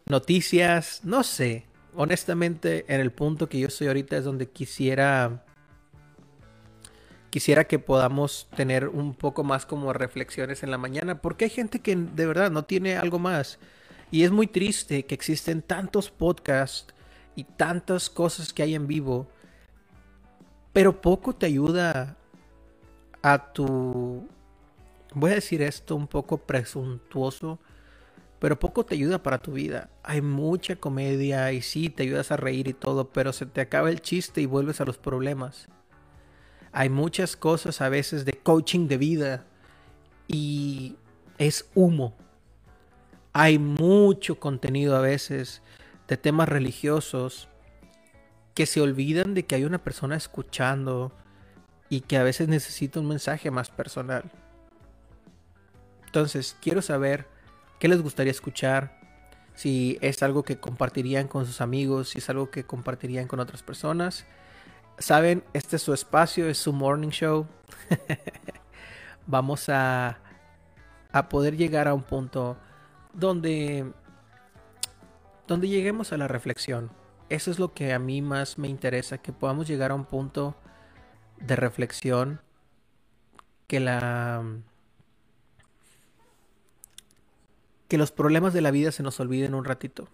noticias, 0.05 1.01
no 1.03 1.23
sé. 1.23 1.65
Honestamente, 1.95 2.85
en 2.93 3.01
el 3.01 3.11
punto 3.11 3.49
que 3.49 3.59
yo 3.59 3.67
estoy 3.67 3.87
ahorita 3.87 4.17
es 4.17 4.23
donde 4.23 4.49
quisiera 4.49 5.43
quisiera 7.29 7.65
que 7.65 7.79
podamos 7.79 8.47
tener 8.55 8.87
un 8.87 9.13
poco 9.13 9.43
más 9.43 9.65
como 9.65 9.93
reflexiones 9.93 10.63
en 10.63 10.71
la 10.71 10.77
mañana, 10.77 11.21
porque 11.21 11.45
hay 11.45 11.51
gente 11.51 11.79
que 11.79 11.95
de 11.95 12.25
verdad 12.25 12.51
no 12.51 12.63
tiene 12.63 12.97
algo 12.97 13.19
más. 13.19 13.59
Y 14.11 14.23
es 14.23 14.31
muy 14.31 14.47
triste 14.47 15.05
que 15.05 15.15
existen 15.15 15.61
tantos 15.61 16.09
podcasts 16.09 16.93
y 17.35 17.43
tantas 17.43 18.09
cosas 18.09 18.51
que 18.51 18.63
hay 18.63 18.75
en 18.75 18.87
vivo, 18.87 19.27
pero 20.73 21.01
poco 21.01 21.33
te 21.33 21.45
ayuda 21.45 22.17
a 23.21 23.53
tu... 23.53 24.27
Voy 25.13 25.31
a 25.31 25.35
decir 25.35 25.61
esto 25.61 25.95
un 25.95 26.07
poco 26.07 26.37
presuntuoso, 26.37 27.59
pero 28.39 28.57
poco 28.57 28.85
te 28.85 28.95
ayuda 28.95 29.21
para 29.21 29.37
tu 29.37 29.53
vida. 29.53 29.89
Hay 30.01 30.21
mucha 30.21 30.77
comedia 30.77 31.51
y 31.51 31.61
sí, 31.61 31.89
te 31.89 32.03
ayudas 32.03 32.31
a 32.31 32.37
reír 32.37 32.67
y 32.67 32.73
todo, 32.73 33.09
pero 33.09 33.33
se 33.33 33.45
te 33.45 33.61
acaba 33.61 33.89
el 33.89 34.01
chiste 34.01 34.41
y 34.41 34.45
vuelves 34.45 34.79
a 34.79 34.85
los 34.85 34.97
problemas. 34.97 35.67
Hay 36.71 36.89
muchas 36.89 37.35
cosas 37.35 37.81
a 37.81 37.89
veces 37.89 38.25
de 38.25 38.33
coaching 38.33 38.87
de 38.87 38.97
vida 38.97 39.45
y 40.27 40.95
es 41.37 41.69
humo. 41.75 42.15
Hay 43.33 43.59
mucho 43.59 44.39
contenido 44.39 44.95
a 44.95 45.01
veces 45.01 45.61
de 46.07 46.17
temas 46.17 46.47
religiosos 46.47 47.49
que 48.53 48.65
se 48.65 48.81
olvidan 48.81 49.33
de 49.33 49.45
que 49.45 49.55
hay 49.55 49.65
una 49.65 49.83
persona 49.83 50.15
escuchando 50.15 51.11
y 51.89 52.01
que 52.01 52.17
a 52.17 52.23
veces 52.23 52.47
necesita 52.47 52.99
un 52.99 53.07
mensaje 53.07 53.51
más 53.51 53.69
personal. 53.69 54.23
Entonces, 56.05 56.55
quiero 56.61 56.81
saber 56.81 57.27
qué 57.79 57.87
les 57.87 58.01
gustaría 58.01 58.31
escuchar, 58.31 58.99
si 59.55 59.97
es 60.01 60.21
algo 60.23 60.43
que 60.43 60.59
compartirían 60.59 61.27
con 61.27 61.45
sus 61.45 61.61
amigos, 61.61 62.09
si 62.09 62.19
es 62.19 62.29
algo 62.29 62.49
que 62.49 62.65
compartirían 62.65 63.27
con 63.27 63.39
otras 63.39 63.63
personas. 63.63 64.25
Saben, 64.97 65.43
este 65.53 65.77
es 65.77 65.81
su 65.81 65.93
espacio, 65.93 66.47
es 66.47 66.57
su 66.57 66.73
morning 66.73 67.09
show. 67.09 67.47
Vamos 69.27 69.69
a, 69.69 70.19
a 71.11 71.29
poder 71.29 71.57
llegar 71.57 71.87
a 71.87 71.93
un 71.93 72.03
punto 72.03 72.57
donde, 73.13 73.91
donde 75.47 75.67
lleguemos 75.67 76.13
a 76.13 76.17
la 76.17 76.27
reflexión. 76.27 76.91
Eso 77.29 77.51
es 77.51 77.59
lo 77.59 77.73
que 77.73 77.93
a 77.93 77.99
mí 77.99 78.21
más 78.21 78.57
me 78.57 78.67
interesa, 78.67 79.19
que 79.19 79.31
podamos 79.31 79.67
llegar 79.67 79.91
a 79.91 79.95
un 79.95 80.05
punto 80.05 80.55
de 81.37 81.55
reflexión 81.55 82.41
que 83.67 83.79
la 83.79 84.43
que 87.89 87.97
los 87.97 88.11
problemas 88.11 88.53
de 88.53 88.61
la 88.61 88.71
vida 88.71 88.93
se 88.93 89.03
nos 89.03 89.19
olviden 89.19 89.55
un 89.55 89.65
ratito. 89.65 90.07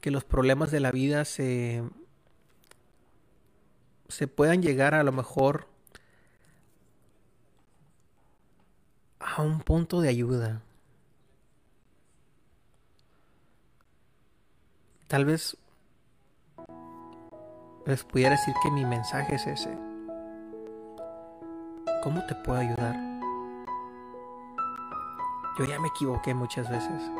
Que 0.00 0.12
los 0.12 0.22
problemas 0.22 0.70
de 0.70 0.80
la 0.80 0.92
vida 0.92 1.24
se 1.24 1.82
se 4.08 4.26
puedan 4.26 4.62
llegar 4.62 4.94
a 4.94 5.02
lo 5.02 5.12
mejor 5.12 5.66
a 9.18 9.42
un 9.42 9.60
punto 9.60 10.00
de 10.00 10.08
ayuda. 10.08 10.62
Tal 15.06 15.24
vez 15.24 15.56
les 17.86 18.04
pudiera 18.04 18.32
decir 18.32 18.54
que 18.62 18.70
mi 18.70 18.84
mensaje 18.84 19.36
es 19.36 19.46
ese. 19.46 19.70
¿Cómo 22.02 22.24
te 22.26 22.34
puedo 22.34 22.58
ayudar? 22.58 23.07
Yo 25.58 25.64
ya 25.64 25.80
me 25.80 25.88
equivoqué 25.88 26.34
muchas 26.34 26.70
veces. 26.70 27.10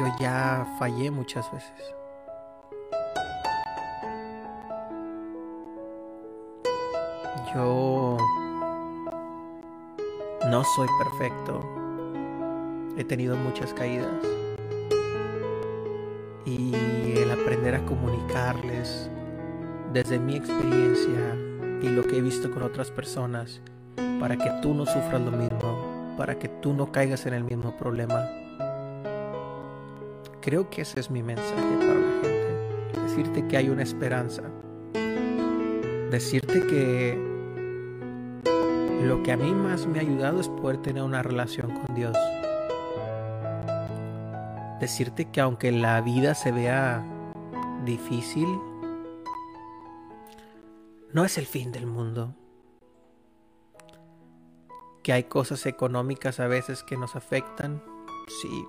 Yo 0.00 0.06
ya 0.18 0.66
fallé 0.80 1.12
muchas 1.12 1.48
veces. 1.52 1.94
Yo 7.54 8.16
no 10.50 10.64
soy 10.64 10.88
perfecto. 10.98 11.60
He 12.96 13.04
tenido 13.04 13.36
muchas 13.36 13.72
caídas. 13.72 14.24
Y 16.44 16.74
el 17.16 17.30
aprender 17.30 17.76
a 17.76 17.86
comunicarles 17.86 19.08
desde 19.92 20.18
mi 20.18 20.34
experiencia 20.34 21.36
y 21.80 21.90
lo 21.90 22.02
que 22.02 22.18
he 22.18 22.20
visto 22.20 22.50
con 22.50 22.64
otras 22.64 22.90
personas 22.90 23.62
para 24.24 24.38
que 24.38 24.50
tú 24.62 24.72
no 24.72 24.86
sufras 24.86 25.20
lo 25.20 25.32
mismo, 25.32 26.14
para 26.16 26.38
que 26.38 26.48
tú 26.48 26.72
no 26.72 26.90
caigas 26.90 27.26
en 27.26 27.34
el 27.34 27.44
mismo 27.44 27.76
problema. 27.76 28.26
Creo 30.40 30.70
que 30.70 30.80
ese 30.80 30.98
es 30.98 31.10
mi 31.10 31.22
mensaje 31.22 31.76
para 31.76 31.92
la 31.92 32.22
gente. 32.22 33.00
Decirte 33.02 33.46
que 33.46 33.58
hay 33.58 33.68
una 33.68 33.82
esperanza. 33.82 34.44
Decirte 36.10 36.66
que 36.66 37.18
lo 39.02 39.22
que 39.22 39.32
a 39.32 39.36
mí 39.36 39.52
más 39.52 39.86
me 39.86 39.98
ha 39.98 40.00
ayudado 40.00 40.40
es 40.40 40.48
poder 40.48 40.78
tener 40.78 41.02
una 41.02 41.22
relación 41.22 41.72
con 41.72 41.94
Dios. 41.94 42.16
Decirte 44.80 45.26
que 45.26 45.42
aunque 45.42 45.70
la 45.70 46.00
vida 46.00 46.34
se 46.34 46.50
vea 46.50 47.04
difícil, 47.84 48.48
no 51.12 51.26
es 51.26 51.36
el 51.36 51.44
fin 51.44 51.72
del 51.72 51.84
mundo. 51.86 52.34
Que 55.04 55.12
hay 55.12 55.24
cosas 55.24 55.66
económicas 55.66 56.40
a 56.40 56.48
veces 56.48 56.82
que 56.82 56.96
nos 56.96 57.14
afectan, 57.14 57.82
sí. 58.26 58.66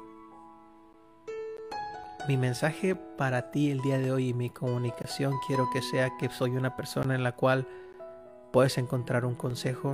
Mi 2.28 2.36
mensaje 2.36 2.94
para 2.94 3.52
ti 3.52 3.72
el 3.72 3.80
día 3.80 3.98
de 3.98 4.12
hoy 4.12 4.30
y 4.30 4.34
mi 4.34 4.50
comunicación 4.50 5.34
quiero 5.48 5.70
que 5.72 5.82
sea 5.82 6.12
que 6.18 6.30
soy 6.30 6.52
una 6.52 6.76
persona 6.76 7.16
en 7.16 7.24
la 7.24 7.32
cual 7.32 7.66
puedes 8.52 8.78
encontrar 8.78 9.24
un 9.24 9.36
consejo, 9.36 9.94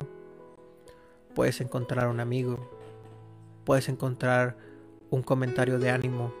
puedes 1.34 1.60
encontrar 1.60 2.08
un 2.08 2.18
amigo, 2.18 2.58
puedes 3.64 3.88
encontrar 3.88 4.56
un 5.10 5.22
comentario 5.22 5.78
de 5.78 5.90
ánimo 5.90 6.32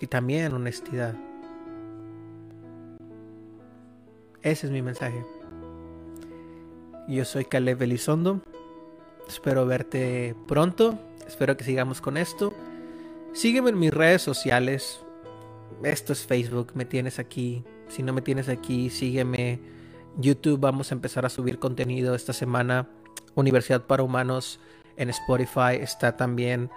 y 0.00 0.06
también 0.06 0.54
honestidad. 0.54 1.14
Ese 4.42 4.66
es 4.66 4.72
mi 4.72 4.80
mensaje. 4.80 5.41
Yo 7.08 7.24
soy 7.24 7.44
Caleb 7.44 7.82
Elizondo. 7.82 8.40
Espero 9.28 9.66
verte 9.66 10.36
pronto. 10.46 10.98
Espero 11.26 11.56
que 11.56 11.64
sigamos 11.64 12.00
con 12.00 12.16
esto. 12.16 12.52
Sígueme 13.32 13.70
en 13.70 13.78
mis 13.78 13.92
redes 13.92 14.22
sociales. 14.22 15.00
Esto 15.82 16.12
es 16.12 16.24
Facebook. 16.24 16.72
Me 16.74 16.84
tienes 16.84 17.18
aquí. 17.18 17.64
Si 17.88 18.02
no 18.02 18.12
me 18.12 18.22
tienes 18.22 18.48
aquí, 18.48 18.88
sígueme 18.88 19.60
YouTube 20.16 20.60
vamos 20.60 20.92
a 20.92 20.94
empezar 20.94 21.24
a 21.24 21.30
subir 21.30 21.58
contenido 21.58 22.14
esta 22.14 22.32
semana. 22.32 22.88
Universidad 23.34 23.86
para 23.86 24.02
Humanos 24.02 24.60
en 24.96 25.10
Spotify 25.10 25.76
está 25.80 26.16
también. 26.16 26.70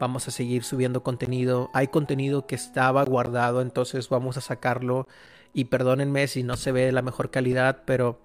Vamos 0.00 0.26
a 0.28 0.30
seguir 0.30 0.64
subiendo 0.64 1.02
contenido. 1.02 1.70
Hay 1.74 1.88
contenido 1.88 2.46
que 2.46 2.54
estaba 2.54 3.04
guardado, 3.04 3.60
entonces 3.60 4.08
vamos 4.08 4.36
a 4.36 4.40
sacarlo. 4.40 5.06
Y 5.52 5.66
perdónenme 5.66 6.26
si 6.28 6.42
no 6.42 6.56
se 6.56 6.72
ve 6.72 6.92
la 6.92 7.02
mejor 7.02 7.30
calidad, 7.30 7.82
pero 7.84 8.18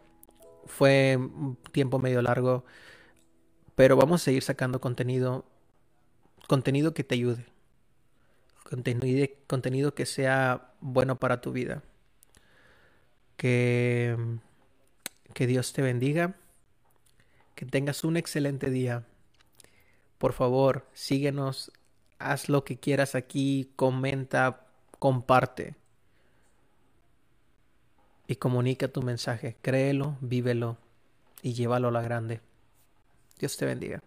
fue 0.66 1.18
un 1.18 1.58
tiempo 1.72 2.00
medio 2.00 2.22
largo. 2.22 2.66
Pero 3.76 3.96
vamos 3.98 4.22
a 4.22 4.26
seguir 4.26 4.44
sacando 4.44 4.82
contenido. 4.82 5.46
Contenido 6.48 6.94
que 6.94 7.04
te 7.04 7.16
ayude. 7.16 7.46
Contenido, 9.48 9.94
que 9.94 10.06
sea 10.06 10.74
bueno 10.82 11.20
para 11.20 11.42
tu 11.42 11.52
vida. 11.52 11.84
Que 13.38 14.18
que 15.34 15.48
Dios 15.48 15.74
te 15.74 15.82
bendiga. 15.82 16.36
Que 17.56 17.66
tengas 17.66 18.04
un 18.04 18.18
excelente 18.18 18.70
día. 18.70 19.06
Por 20.18 20.34
favor, 20.34 20.88
síguenos. 20.94 21.72
Haz 22.20 22.50
lo 22.50 22.64
que 22.64 22.78
quieras 22.78 23.16
aquí. 23.16 23.72
Comenta, 23.76 24.66
comparte. 25.00 25.76
Y 28.28 28.36
comunica 28.36 28.88
tu 28.88 29.02
mensaje. 29.02 29.58
Créelo, 29.62 30.18
vívelo 30.22 30.78
y 31.42 31.54
llévalo 31.54 31.90
a 31.90 31.92
la 31.92 32.02
grande. 32.02 32.42
Dios 33.40 33.58
te 33.58 33.66
bendiga. 33.66 34.02